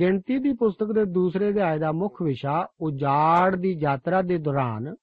ਗਿਣਤੀ 0.00 0.38
ਦੀ 0.38 0.52
ਪੁਸਤਕ 0.52 0.92
ਦੇ 0.92 1.04
ਦੂਸਰੇ 1.04 1.48
ਅਧਿਆਇ 1.48 1.78
ਦਾ 1.78 1.92
ਮੁੱਖ 1.92 2.22
ਵਿਸ਼ਾ 2.22 2.68
ਉਜਾੜ 2.80 3.56
ਦੀ 3.56 3.78
ਯਾਤਰਾ 3.80 4.22
ਦੇ 4.22 4.38
ਦੌਰਾਨ 4.38 4.94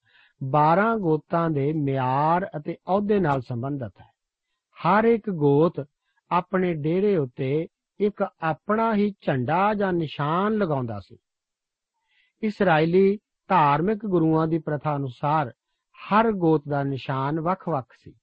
12 0.44 0.98
ਗੋਤਾਂ 1.00 1.50
ਦੇ 1.50 1.74
ਮਿਆਰ 1.74 2.50
ਅਤੇ 2.58 2.74
ਅਹੁਦੇ 2.88 3.20
ਨਾਲ 3.20 3.42
ਸੰਬੰਧਤ 3.42 3.94
ਹੈ। 4.02 4.12
ਹਰ 4.76 5.04
ਇੱਕ 5.04 5.30
ਗੋਤ 5.30 5.86
ਆਪਣੇ 6.32 6.74
ਡੇਰੇ 6.74 7.18
ਉੱਤੇ 7.18 7.68
ਇੱਕ 8.00 8.28
ਆਪਣਾ 8.42 8.96
ਹੀ 8.96 9.12
ਝੰਡਾ 9.12 9.74
ਜਾਂ 9.74 9.94
ਨਿਸ਼ਾਨ 9.94 10.54
ਲਗਾਉਂਦਾ 10.54 11.00
ਸੀ। 11.00 11.18
ਇਸرائیਲੀ 12.44 13.18
ਧਾਰਮਿਕ 13.48 14.06
ਗੁਰੂਆਂ 14.06 14.48
ਦੀ 14.48 14.58
ਪ੍ਰਥਾ 14.58 14.96
ਅਨੁਸਾਰ 14.96 15.54
ਹਰ 15.96 16.32
ਗੋਤ 16.32 16.64
ਦਾ 16.70 16.84
ਨਿਸ਼ਾਨ 16.84 17.40
ਵੱਖ-ਵੱਖ 17.40 17.94
ਸੀ। 18.04 18.14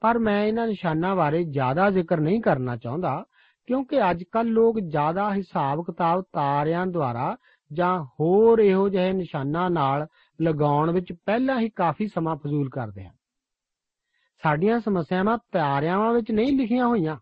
ਪਰ 0.00 0.18
ਮੈਂ 0.18 0.44
ਇਹਨਾਂ 0.44 0.66
ਨਿਸ਼ਾਨਾਂ 0.66 1.16
ਬਾਰੇ 1.16 1.44
ਜ਼ਿਆਦਾ 1.44 1.90
ਜ਼ਿਕਰ 1.90 2.20
ਨਹੀਂ 2.20 2.40
ਕਰਨਾ 2.40 2.76
ਚਾਹੁੰਦਾ 2.76 3.24
ਕਿਉਂਕਿ 3.66 4.10
ਅੱਜ 4.10 4.24
ਕੱਲ 4.24 4.46
ਲੋਕ 4.46 4.80
ਜ਼ਿਆਦਾ 4.80 5.34
ਹਿਸਾਬ 5.34 5.84
ਕਿਤਾਬ 5.84 6.24
ਤਾਰਿਆਂ 6.32 6.86
ਦੁਆਰਾ 6.86 7.36
ਜਾਂ 7.72 8.04
ਹੋਰ 8.20 8.58
ਇਹੋ 8.58 8.88
ਜਿਹੇ 8.88 9.12
ਨਿਸ਼ਾਨਾਂ 9.12 9.70
ਨਾਲ 9.70 10.06
ਲਗਾਉਣ 10.42 10.90
ਵਿੱਚ 10.90 11.12
ਪਹਿਲਾਂ 11.12 11.60
ਹੀ 11.60 11.68
ਕਾਫੀ 11.68 12.06
ਸਮਾਂ 12.06 12.36
ਫਜ਼ੂਲ 12.36 12.70
ਕਰਦੇ 12.70 13.04
ਹਨ। 13.04 13.14
ਸਾਡੀਆਂ 14.42 14.80
ਸਮੱਸਿਆਵਾਂ 14.80 15.38
ਤਾਰਿਆਂ 15.52 16.12
ਵਿੱਚ 16.12 16.30
ਨਹੀਂ 16.30 16.58
ਲਿਖੀਆਂ 16.58 16.86
ਹੋਈਆਂ, 16.86 17.16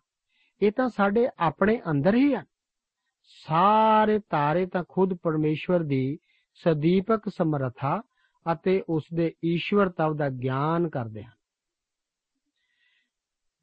ਇਹ 0.61 0.71
ਤਾਂ 0.71 0.89
ਸਾਡੇ 0.89 1.29
ਆਪਣੇ 1.39 1.81
ਅੰਦਰ 1.91 2.15
ਹੀ 2.15 2.35
ਹਨ। 2.35 2.45
ਸਾਰੇ 3.21 4.19
ਤਾਰੇ 4.19 4.65
ਤਾਂ 4.65 4.83
ਖੁਦ 4.89 5.13
ਪਰਮੇਸ਼ਵਰ 5.13 5.83
ਦੀ 5.83 6.17
ਸਦੀਪਕ 6.53 7.29
ਸਮਰੱਥਾ 7.29 8.01
ਅਤੇ 8.51 8.83
ਉਸ 8.89 9.03
ਦੇ 9.13 9.33
ਈਸ਼ਵਰਤਵ 9.45 10.15
ਦਾ 10.15 10.29
ਗਿਆਨ 10.29 10.89
ਕਰਦੇ 10.89 11.23
ਹਨ। 11.23 11.42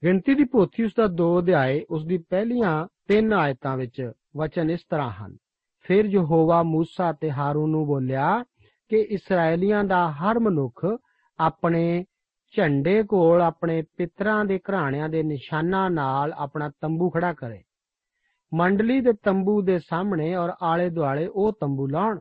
ਗਿਣਤੀ 0.05 0.35
ਦੀ 0.35 0.45
ਪੋਥੀ 0.45 0.85
ਉਸ 0.85 0.93
ਦਾ 0.97 1.05
2 1.05 1.39
ਅਧਿਆਏ 1.39 1.85
ਉਸ 1.91 2.07
ਦੀ 2.07 2.19
ਪਹਿਲੀਆਂ 2.19 2.87
3 3.09 3.33
ਆਇਤਾਂ 3.33 3.77
ਵਿੱਚ 3.77 4.13
ਵਚਨ 4.37 4.71
ਇਸ 4.71 4.81
ਤਰ੍ਹਾਂ 4.91 5.11
ਹਨ। 5.11 5.37
ਫਿਰ 5.81 6.05
ਯਹੋਵਾ 6.05 6.63
موسی 6.63 7.17
ਤੇ 7.21 7.31
ਹਾਰੂਨ 7.31 7.71
ਨੂੰ 7.71 7.87
ਬੋਲਿਆ 7.87 8.45
ਕਿ 8.89 8.97
ਇਸرائیਲੀਆਂ 8.97 9.85
ਦਾ 9.85 10.13
ਹਰ 10.13 10.39
ਮਨੁੱਖ 10.39 10.87
ਆਪਣੇ 11.39 12.05
ਝੰਡੇ 12.57 13.03
ਕੋਲ 13.03 13.43
ਆਪਣੇ 13.43 13.83
ਪਿਤਰਾਂ 13.97 14.45
ਦੇ 14.45 14.59
ਘਰਾਣਿਆਂ 14.59 15.09
ਦੇ 15.09 15.23
ਨਿਸ਼ਾਨਾਂ 15.23 15.91
ਨਾਲ 15.91 16.33
ਆਪਣਾ 16.33 16.71
ਤੰਬੂ 16.81 17.11
ਖੜਾ 17.11 17.33
ਕਰੇ। 17.33 17.63
ਮੰਡਲੀ 18.55 19.01
ਦੇ 19.01 19.13
ਤੰਬੂ 19.23 19.63
ਦੇ 19.63 19.79
ਸਾਹਮਣੇ 19.79 20.35
ਔਰ 20.35 20.51
ਆਲੇ 20.63 20.91
ਦੁਆਲੇ 20.91 21.27
ਉਹ 21.27 21.53
ਤੰਬੂ 21.53 21.87
ਲਾਉਣ, 21.87 22.19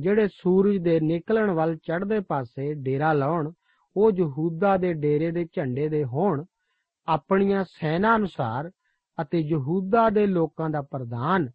ਜਿਹੜੇ 0.00 0.28
ਸੂਰਜ 0.28 0.76
ਦੇ 0.76 1.00
ਨਿਕਲਣ 1.00 1.50
ਵੱਲ 1.50 1.76
ਚੜ੍ਹਦੇ 1.76 2.20
ਪਾਸੇ 2.20 2.74
ਡੇਰਾ 2.74 3.12
ਲਾਉਣ, 3.12 3.52
ਉਹ 3.96 4.12
ਯਹੂਦਾ 4.12 4.76
ਦੇ 4.76 4.92
ਡੇਰੇ 4.92 5.30
ਦੇ 5.30 5.46
ਝੰਡੇ 5.56 5.88
ਦੇ 5.88 6.04
ਹੋਣ 6.04 6.44
ਆਪਣੀਆਂ 7.08 7.64
ਸੈਨਾ 7.64 8.16
ਅਨੁਸਾਰ 8.16 8.70
ਅਤੇ 9.22 9.38
ਯਹੂਦਾ 9.38 10.10
ਦੇ 10.10 10.26
ਲੋਕਾਂ 10.26 10.70
ਦਾ 10.70 10.82
ਪ੍ਰਧਾਨ 10.82 11.50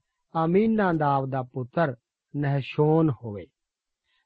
ਅਮੀਨਾਦਾਬ 0.46 1.30
ਦਾ 1.30 1.42
ਪੁੱਤਰ 1.42 1.96
ਨਹਸ਼ੋਨ 2.36 3.10
ਹੋਵੇ। 3.10 3.46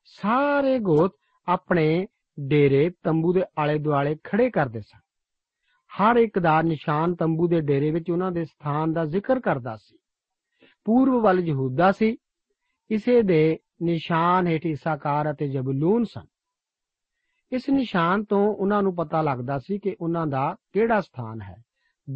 ਸਾਰੇ 0.06 0.80
ਗੋਤ 0.80 1.12
ਆਪਣੇ 1.48 2.08
ਡੇਰੇ 2.48 2.92
ਤੰਬੂ 3.04 3.34
ਦੇ 3.34 3.44
ਆਲੇ 3.58 3.80
ਦੁਆਲੇ 3.80 4.18
ਖੜੇ 4.24 4.50
ਕਰਦੇ 4.50 4.82
ਸਨ। 4.82 5.00
ਹਰ 5.92 6.16
ਇੱਕ 6.16 6.40
ਦਾ 6.40 6.62
ਨਿਸ਼ਾਨ 6.62 7.16
ਤੰਬੂ 7.16 7.48
ਦੇ 7.48 7.62
ਡੇਰੇ 7.62 7.92
ਵਿੱਚ 7.92 8.10
ਉਹਨਾਂ 8.12 8.32
ਦੇ 8.32 8.46
ਸਥਾਨ 8.46 8.94
ਦਾ 8.94 9.06
ਜ਼ਿਕਰ 9.06 9.40
ਕਰਦਾ 9.40 9.76
ਸੀ। 9.76 9.98
ਪੂਰਬ 10.86 11.22
ਵੱਲ 11.22 11.40
ਯਹੂਦਾ 11.40 11.92
ਸੀ। 11.92 12.18
ਇਸੇ 12.90 13.22
ਦੇ 13.22 13.60
ਨਿਸ਼ਾਨ 13.82 14.48
ਹੇਠ 14.48 14.66
ਇਸਾਕਾਰ 14.66 15.32
ਅਤੇ 15.32 15.48
ਜ਼ਬੂਲੂਨ 15.48 16.04
ਸਨ। 16.04 16.26
ਇਸ 17.56 17.70
ਨਿਸ਼ਾਨ 17.70 18.24
ਤੋਂ 18.24 18.56
ਉਹਨਾਂ 18.56 18.82
ਨੂੰ 18.84 18.96
ਪਤਾ 18.96 19.22
ਲੱਗਦਾ 19.22 19.60
ਸੀ 19.60 19.80
ਕਿ 19.80 19.96
ਉਹਨਾਂ 20.02 20.28
ਦਾ 20.28 20.56
ਕਿਹੜਾ 20.74 21.02
ਸਥਾਨ 21.02 21.41
ਹੈ। 21.41 21.56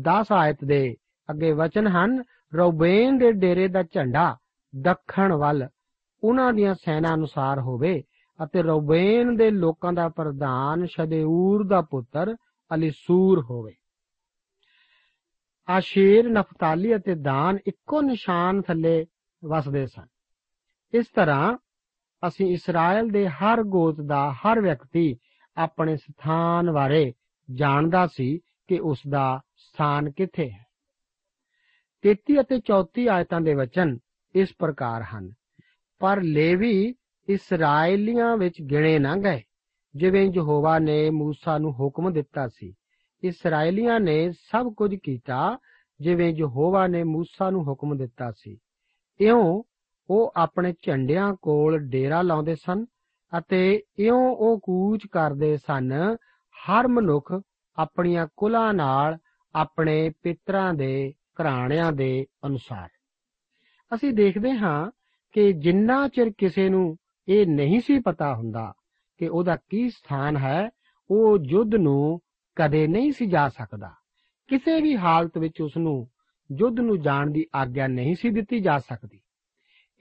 10 0.02 0.32
ਆਇਤ 0.32 0.58
ਦੇ 0.65 0.95
ਅੱਗੇ 1.30 1.52
ਵਚਨ 1.52 1.88
ਹਨ, 1.88 2.23
ਰੌਬੇਨ 2.56 3.17
ਦੇ 3.17 3.32
ਡੇਰੇ 3.32 3.67
ਦਾ 3.67 3.84
ਝੰਡਾ 3.84 4.38
ਦੱਖਣ 4.82 5.34
ਵੱਲ 5.34 5.67
ਉਹਨਾਂ 6.23 6.54
ਦੀਆਂ 6.54 6.75
ਸੈਨਾ 6.75 7.13
ਅਨੁਸਾਰ 7.13 7.60
ਹੋਵੇ 7.60 8.04
ਅਤੇ 8.43 8.63
ਰੌਬੇਨ 8.63 9.36
ਦੇ 9.36 9.52
ਲੋਕਾਂ 9.52 9.93
ਦਾ 9.93 10.10
ਪ੍ਰਧਾਨ 10.10 10.86
ਸ਼ਦੇਊਰ 10.86 11.67
ਦਾ 11.67 11.82
ਪੁੱਤਰ 11.82 12.36
ਅਲੀਸੂਰ 12.75 13.43
ਹੋਵੇ। 13.43 13.73
ਆਸ਼ੇਰ, 15.69 16.30
ਨਫਤਾਲੀ 16.30 16.95
ਅਤੇ 16.95 17.15
ਦਾਨ 17.15 17.58
ਇੱਕੋ 17.67 18.02
ਨਿਸ਼ਾਨ 18.02 18.62
ਥੱਲੇ 18.62 19.06
ਵਸਦੇ 19.45 19.86
ਸਨ। 19.86 20.06
ਇਸ 20.93 21.06
ਤਰ੍ਹਾਂ 21.08 21.58
ਅਸੀਂ 22.28 22.54
ਇਸਰਾਇਲ 22.54 23.08
ਦੇ 23.08 23.28
ਹਰ 23.28 23.63
ਗੋਤ 23.63 24.02
ਦਾ 24.02 24.32
ਹਰ 24.32 24.62
ਵਿਅਕਤੀ 24.62 25.15
ਆਪਣੇ 25.60 25.98
ਸਥਾਨ 25.98 26.72
ਬਾਰੇ 26.72 27.13
ਜਾਣਦਾ 27.54 28.08
ਸੀ 28.08 28.39
ਕਿ 28.67 28.80
ਉਸ 28.80 29.00
ਦਾ 29.10 29.41
ਸਥਾਨ 29.56 30.12
ਕਿੱਥੇ 30.12 30.52
ਹੈ। 30.52 30.65
33 32.02 32.41
ਅਤੇ 32.41 32.60
34 32.60 33.08
ਆਇਤਾਂ 33.08 33.41
ਦੇ 33.41 33.54
ਵਚਨ 33.54 33.98
ਇਸ 34.36 34.54
ਪ੍ਰਕਾਰ 34.60 35.04
ਹਨ। 35.04 35.32
ਪਰ 36.00 36.22
ਲੇਵੀ 36.22 36.95
ਇਸرائیਲੀਆਂ 37.30 38.38
ਵਿੱਚ 38.38 38.62
ਗਿਣੇ 38.62 39.00
ਨਾ 39.00 39.15
ਗਏ, 39.15 39.41
ਜਿਵੇਂ 39.95 40.32
ਯਹੋਵਾ 40.36 40.80
ਨੇ 40.80 41.10
موسی 41.10 41.60
ਨੂੰ 41.60 41.74
ਹੁਕਮ 41.74 42.13
ਦਿੱਤਾ 42.13 42.48
ਸੀ। 42.48 42.74
ਇਸرائیਲੀਆਂ 43.24 44.00
ਨੇ 44.00 44.32
ਸਭ 44.32 44.74
ਕੁਝ 44.74 44.95
ਕੀਤਾ, 45.04 45.58
ਜਿਵੇਂ 46.02 46.34
ਯਹੋਵਾ 46.38 46.88
ਨੇ 46.88 47.02
موسی 47.02 47.52
ਨੂੰ 47.52 47.67
ਹੁਕਮ 47.67 47.98
ਦਿੱਤਾ 47.98 48.32
ਸੀ। 48.32 48.58
ਇਉਂ 49.19 49.63
ਉਹ 50.10 50.34
ਆਪਣੇ 50.36 50.74
ਝੰਡਿਆਂ 50.82 51.34
ਕੋਲ 51.41 51.78
ਡੇਰਾ 51.80 52.22
ਲਾਉਂਦੇ 52.22 52.56
ਸਨ 52.56 52.86
ਅਤੇ 53.37 53.81
ਇਉਂ 53.99 54.35
ਉਹ 54.35 54.59
ਕੂਚ 54.63 55.07
ਕਰਦੇ 55.11 55.57
ਸਨ। 55.57 56.15
ਹਰ 56.55 56.87
ਮਨੁੱਖ 56.87 57.41
ਆਪਣੀਆਂ 57.77 58.27
ਕੁਲਾਂ 58.37 58.73
ਨਾਲ 58.73 59.17
ਆਪਣੇ 59.55 60.11
ਪਿਤਰਾਂ 60.21 60.73
ਦੇ 60.73 61.13
ਘਰਾਣਿਆਂ 61.41 61.91
ਦੇ 61.91 62.25
ਅਨੁਸਾਰ। 62.45 62.89
ਅਸੀਂ 63.95 64.13
ਦੇਖਦੇ 64.13 64.51
ਹਾਂ 64.51 64.91
ਕਿ 65.31 65.53
ਜਿੰਨਾ 65.53 66.07
ਚਿਰ 66.07 66.31
ਕਿਸੇ 66.37 66.69
ਨੂੰ 66.69 66.97
ਇਹ 67.27 67.47
ਨਹੀਂ 67.47 67.79
ਸੀ 67.79 67.99
ਪਤਾ 67.99 68.35
ਹੁੰਦਾ 68.35 68.73
ਕਿ 69.17 69.27
ਉਹਦਾ 69.27 69.55
ਕੀ 69.55 69.89
ਸਥਾਨ 69.89 70.37
ਹੈ, 70.37 70.69
ਉਹ 71.11 71.37
ਯੁੱਧ 71.45 71.75
ਨੂੰ 71.75 72.19
ਕਦੇ 72.55 72.87
ਨਹੀਂ 72.87 73.11
ਸੀ 73.11 73.25
ਜਾ 73.25 73.49
ਸਕਦਾ। 73.49 73.91
ਕਿਸੇ 74.47 74.81
ਵੀ 74.81 74.97
ਹਾਲਤ 74.97 75.37
ਵਿੱਚ 75.37 75.61
ਉਸ 75.61 75.77
ਨੂੰ 75.77 76.09
ਯੁੱਧ 76.59 76.79
ਨੂੰ 76.79 77.01
ਜਾਣ 77.01 77.31
ਦੀ 77.31 77.45
ਆਗਿਆ 77.55 77.87
ਨਹੀਂ 77.87 78.15
ਸੀ 78.15 78.29
ਦਿੱਤੀ 78.29 78.59
ਜਾ 78.59 78.79
ਸਕਦੀ। 78.79 79.19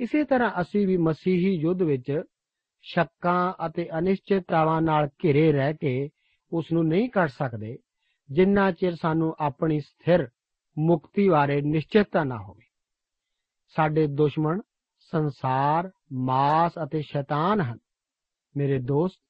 ਇਸੇ 0.01 0.25
ਤਰ੍ਹਾਂ 0.25 0.51
ਅਸੀਂ 0.61 0.87
ਵੀ 0.87 0.97
ਮਸੀਹੀ 0.97 1.55
ਯੁੱਧ 1.55 1.83
ਵਿੱਚ 1.83 2.23
ਸ਼ੱਕਾਂ 2.83 3.67
ਅਤੇ 3.67 3.89
ਅਨਿਸ਼ਚਿਤਤਾਵਾਂ 3.99 4.83
ਨਾਲ 4.83 5.09
ਘਿਰੇ 5.25 5.53
ਰਹਿ 5.53 5.75
ਕੇ 5.75 6.09
ਉਸ 6.53 6.73
ਨੂੰ 6.73 6.89
ਨਹੀਂ 6.89 7.11
ਕਰ 7.11 7.29
ਸਕਦੇ, 7.29 7.79
ਜਿੰਨਾ 8.31 8.73
ਚਿਰ 8.73 8.95
ਸਾਨੂੰ 8.95 9.35
ਆਪਣੀ 9.41 9.81
ਸਥਿਰ 9.81 10.29
ਮੁਕਤੀ 10.79 11.29
ਬਾਰੇ 11.29 11.63
ਨਿਸ਼ਚਿਤਤਾ 11.63 12.25
ਨਾ 12.25 12.39
ਹੋਵੇ। 12.39 12.67
ਸਾਡੇ 13.69 14.07
ਦੁਸ਼ਮਣ 14.07 14.61
ਸੰਸਾਰ, 14.99 15.91
ਮਾਸ 16.13 16.73
ਅਤੇ 16.85 17.03
ਸ਼ੈਤਾਨ 17.03 17.61
ਹਨ। 17.61 17.79
ਮੇਰੇ 18.57 18.79
ਦੋਸਤ, 18.79 19.21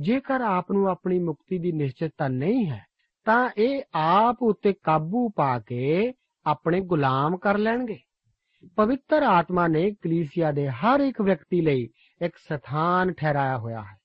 ਜੇਕਰ 0.00 0.40
ਆਪ 0.40 0.72
ਨੂੰ 0.72 0.88
ਆਪਣੀ 0.88 1.18
ਮੁਕਤੀ 1.18 1.58
ਦੀ 1.58 1.72
ਨਿਸ਼ਚਿਤਤਾ 1.72 2.28
ਨਹੀਂ 2.28 2.66
ਹੈ, 2.66 2.84
ਤਾਂ 3.24 3.50
ਇਹ 3.58 3.82
ਆਪ 3.94 4.36
ਉੱਤੇ 4.42 4.72
ਕਾਬੂ 4.72 5.30
ਪਾ 5.36 5.58
ਕੇ 5.58 6.12
ਆਪਣੇ 6.46 6.80
ਗੁਲਾਮ 6.80 7.36
ਕਰ 7.36 7.58
ਲੈਣਗੇ। 7.58 7.98
ਪਵਿੱਤਰ 8.76 9.22
ਆਤਮਾ 9.22 9.68
ਨੇ 9.68 9.90
ਕਲੀਸਿਆ 9.90 10.52
ਦੇ 10.52 10.68
ਹਰ 10.68 11.00
ਇੱਕ 11.00 11.22
ਵਿਅਕਤੀ 11.22 11.60
ਲਈ 11.60 11.88
ਇੱਕ 12.22 12.36
ਸਥਾਨ 12.36 13.12
ਠਹਿਰਾਇਆ 13.12 13.58
ਹੋਇਆ 13.58 13.82
ਹੈ। 13.82 13.96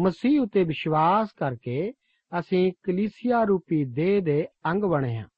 ਮਸੀਹ 0.00 0.40
ਉਤੇ 0.40 0.64
ਵਿਸ਼ਵਾਸ 0.64 1.32
ਕਰਕੇ 1.32 1.92
ਅਸੀਂ 2.38 2.72
ਕਲੀਸਿਆ 2.82 3.44
ਰੂਪੀ 3.44 3.84
ਦੇਹ 3.84 4.22
ਦੇ 4.22 4.48
ਅੰਗ 4.66 4.82
ਬਣੇ 4.82 5.16
ਹਾਂ। 5.16 5.28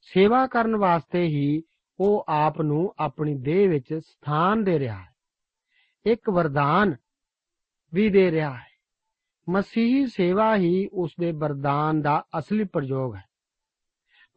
ਸੇਵਾ 0.00 0.46
ਕਰਨ 0.46 0.76
ਵਾਸਤੇ 0.76 1.22
ਹੀ 1.22 1.62
ਉਹ 2.00 2.24
ਆਪ 2.28 2.60
ਨੂੰ 2.60 2.94
ਆਪਣੀ 2.98 3.34
ਦੇਹ 3.34 3.68
ਵਿੱਚ 3.68 3.94
ਸਥਾਨ 3.94 4.64
ਦੇ 4.64 4.78
ਰਿਹਾ 4.78 4.98
ਹੈ। 4.98 5.12
ਇੱਕ 6.06 6.30
ਵਰਦਾਨ 6.30 6.96
ਵੀ 7.94 8.10
ਦੇ 8.10 8.30
ਰਿਹਾ 8.30 8.54
ਹੈ। 8.54 8.72
ਮਸੀਹੀ 9.48 10.06
ਸੇਵਾ 10.06 10.56
ਹੀ 10.56 10.88
ਉਸ 10.92 11.12
ਦੇ 11.20 11.32
ਵਰਦਾਨ 11.32 12.02
ਦਾ 12.02 12.24
ਅਸਲੀ 12.38 12.64
ਪ੍ਰਯੋਗ 12.64 13.14
ਹੈ। 13.14 13.24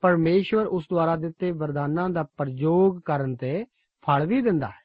ਪਰਮੇਸ਼ਵਰ 0.02 0.66
ਉਸ 0.66 0.86
ਦੁਆਰਾ 0.90 1.16
ਦਿੱਤੇ 1.16 1.52
ਵਰਦਾਨਾਂ 1.52 2.10
ਦਾ 2.10 2.24
ਪ੍ਰਯੋਗ 2.24 3.02
ਕਰਨ 3.02 3.36
ਤੇ 3.36 3.66
ਫਲ 4.02 4.26
ਵੀ 4.26 4.42
ਦਿੰਦਾ 4.42 4.68
ਹੈ। 4.68 4.85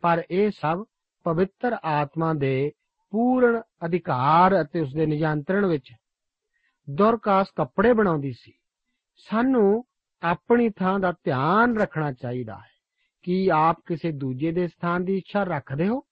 ਪਰ 0.00 0.22
ਇਹ 0.30 0.50
ਸਭ 0.50 0.84
ਪਵਿੱਤਰ 1.24 1.76
ਆਤਮਾ 1.84 2.34
ਦੇ 2.34 2.72
ਪੂਰਨ 3.10 3.60
ਅਧਿਕਾਰ 3.86 4.62
ਅਤੇ 4.62 4.80
ਉਸ 4.80 4.92
ਦੇ 4.94 5.06
ਨਿਯੰਤਰਣ 5.06 5.66
ਵਿੱਚ 5.66 5.92
ਦੁਰਕਾਸ 6.90 7.46
ਕੱਪੜੇ 7.56 7.92
ਬਣਾਉਂਦੀ 7.92 8.32
ਸੀ। 8.32 8.52
ਸਾਨੂੰ 9.16 9.84
ਆਪਣੀ 10.22 10.70
ਥਾਂ 10.70 11.00
ਦਾ 11.00 11.12
ਧਿਆਨ 11.12 11.78
ਰੱਖਣਾ 11.78 12.12
ਚਾਹੀਦਾ 12.12 12.56
ਹੈ 12.56 12.70
ਕਿ 13.22 13.50
ਆਪ 13.54 13.76
ਕਿਸੇ 13.86 14.12
ਦੂਜੇ 14.12 14.52
ਦੇ 14.52 14.68
ਸਥਾਨ 14.68 15.04
ਦੀ 15.04 15.16
ਇੱਛਾ 15.16 15.42
ਰੱਖਦੇ 15.44 15.88
ਹੋ। 15.88 16.02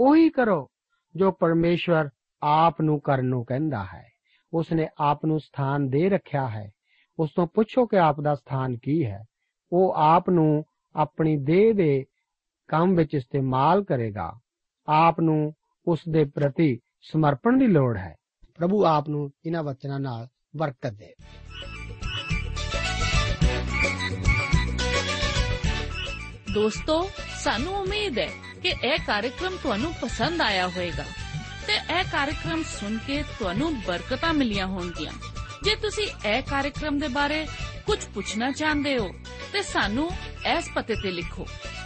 ਉਹੀ 0.00 0.30
ਕਰੋ 0.30 0.68
ਜੋ 1.16 1.32
ਪਰਮੇਸ਼ਵਰ 1.32 2.08
ਆਪ 2.42 2.80
ਨੂੰ 2.80 3.00
ਕਰਨ 3.00 3.24
ਨੂੰ 3.24 3.44
ਕਹਿੰਦਾ 3.44 3.86
ਹੈ। 3.94 4.08
ਉਸ 4.52 4.72
ਨੇ 4.72 4.88
ਆਪ 5.00 5.24
ਨੂੰ 5.24 5.40
ਸਥਾਨ 5.40 5.88
ਦੇ 5.88 6.08
ਰੱਖਿਆ 6.08 6.48
ਹੈ। 6.48 6.70
ਉਸ 7.18 7.30
ਤੋਂ 7.36 7.46
ਪੁੱਛੋ 7.46 7.86
ਕਿ 7.86 7.98
ਆਪ 7.98 8.20
ਦਾ 8.20 8.34
ਸਥਾਨ 8.34 8.76
ਕੀ 8.76 9.06
ਹੈ। 9.06 9.24
ਉਹ 9.72 9.94
ਆਪ 9.96 10.30
ਨੂੰ 10.30 10.64
ਆਪਣੀ 10.96 11.36
ਦੇਹ 11.36 11.74
ਦੇ 11.74 12.04
ਕੰਮ 12.68 12.96
ਵਿੱਚ 12.96 13.14
ਇਸਤੇਮਾਲ 13.14 13.84
ਕਰੇਗਾ। 13.84 14.32
ਆਪ 14.88 15.20
ਨੂੰ 15.20 15.54
ਉਸ 15.86 16.00
ਦੇ 16.08 16.24
ਪ੍ਰਤੀ 16.24 16.78
ਸਮਰਪਣ 17.02 17.58
ਦੀ 17.58 17.66
ਲੋੜ 17.66 17.96
ਹੈ। 17.96 18.16
ਪ੍ਰਭੂ 18.56 18.84
ਆਪ 18.84 19.08
ਨੂੰ 19.08 19.30
ਇਹਨਾਂ 19.46 19.62
ਵਚਨਾਂ 19.62 20.00
ਨਾਲ 20.00 20.28
ਬਰਕਤ 20.56 20.92
ਦੇ। 20.92 21.14
ਦੋਸਤੋ, 26.54 27.10
ਸਾਨੂੰ 27.38 27.74
ਉਮੀਦ 27.74 28.18
ਹੈ 28.18 28.28
ਕਿ 28.62 28.68
ਇਹ 28.68 28.98
ਕਾਰਜਕ੍ਰਮ 29.06 29.56
ਤੁਹਾਨੂੰ 29.62 29.92
ਪਸੰਦ 30.02 30.40
ਆਇਆ 30.40 30.68
ਹੋਵੇਗਾ 30.68 31.04
ਤੇ 31.66 32.00
ਇਹ 32.00 32.04
ਕਾਰਜਕ੍ਰਮ 32.04 32.62
ਸੁਣ 32.62 32.98
ਕੇ 33.06 33.22
ਤੁਹਾਨੂੰ 33.22 33.80
ਬਰਕਤਾਂ 33.80 34.32
ਮਿਲੀਆਂ 34.32 34.66
ਹੋਣਗੀਆਂ। 34.66 35.12
ਜੇ 35.64 35.76
ਤੁਸੀਂ 35.76 36.28
ਇਹ 36.28 36.42
ਕਾਰਜਕ੍ਰਮ 36.42 36.98
ਦੇ 36.98 37.08
ਬਾਰੇ 37.08 37.46
ਕੁਝ 37.86 37.98
ਪੁੱਛਣਾ 38.14 38.50
ਚਾਹੁੰਦੇ 38.50 38.98
ਹੋ, 38.98 39.08
ਤੇ 39.52 39.62
ਸਾਨੂੰ 39.62 40.10
ਇਸ 40.56 40.70
ਪਤੇ 40.74 40.94
ਤੇ 40.94 41.10
ਲਿਖੋ। 41.10 41.46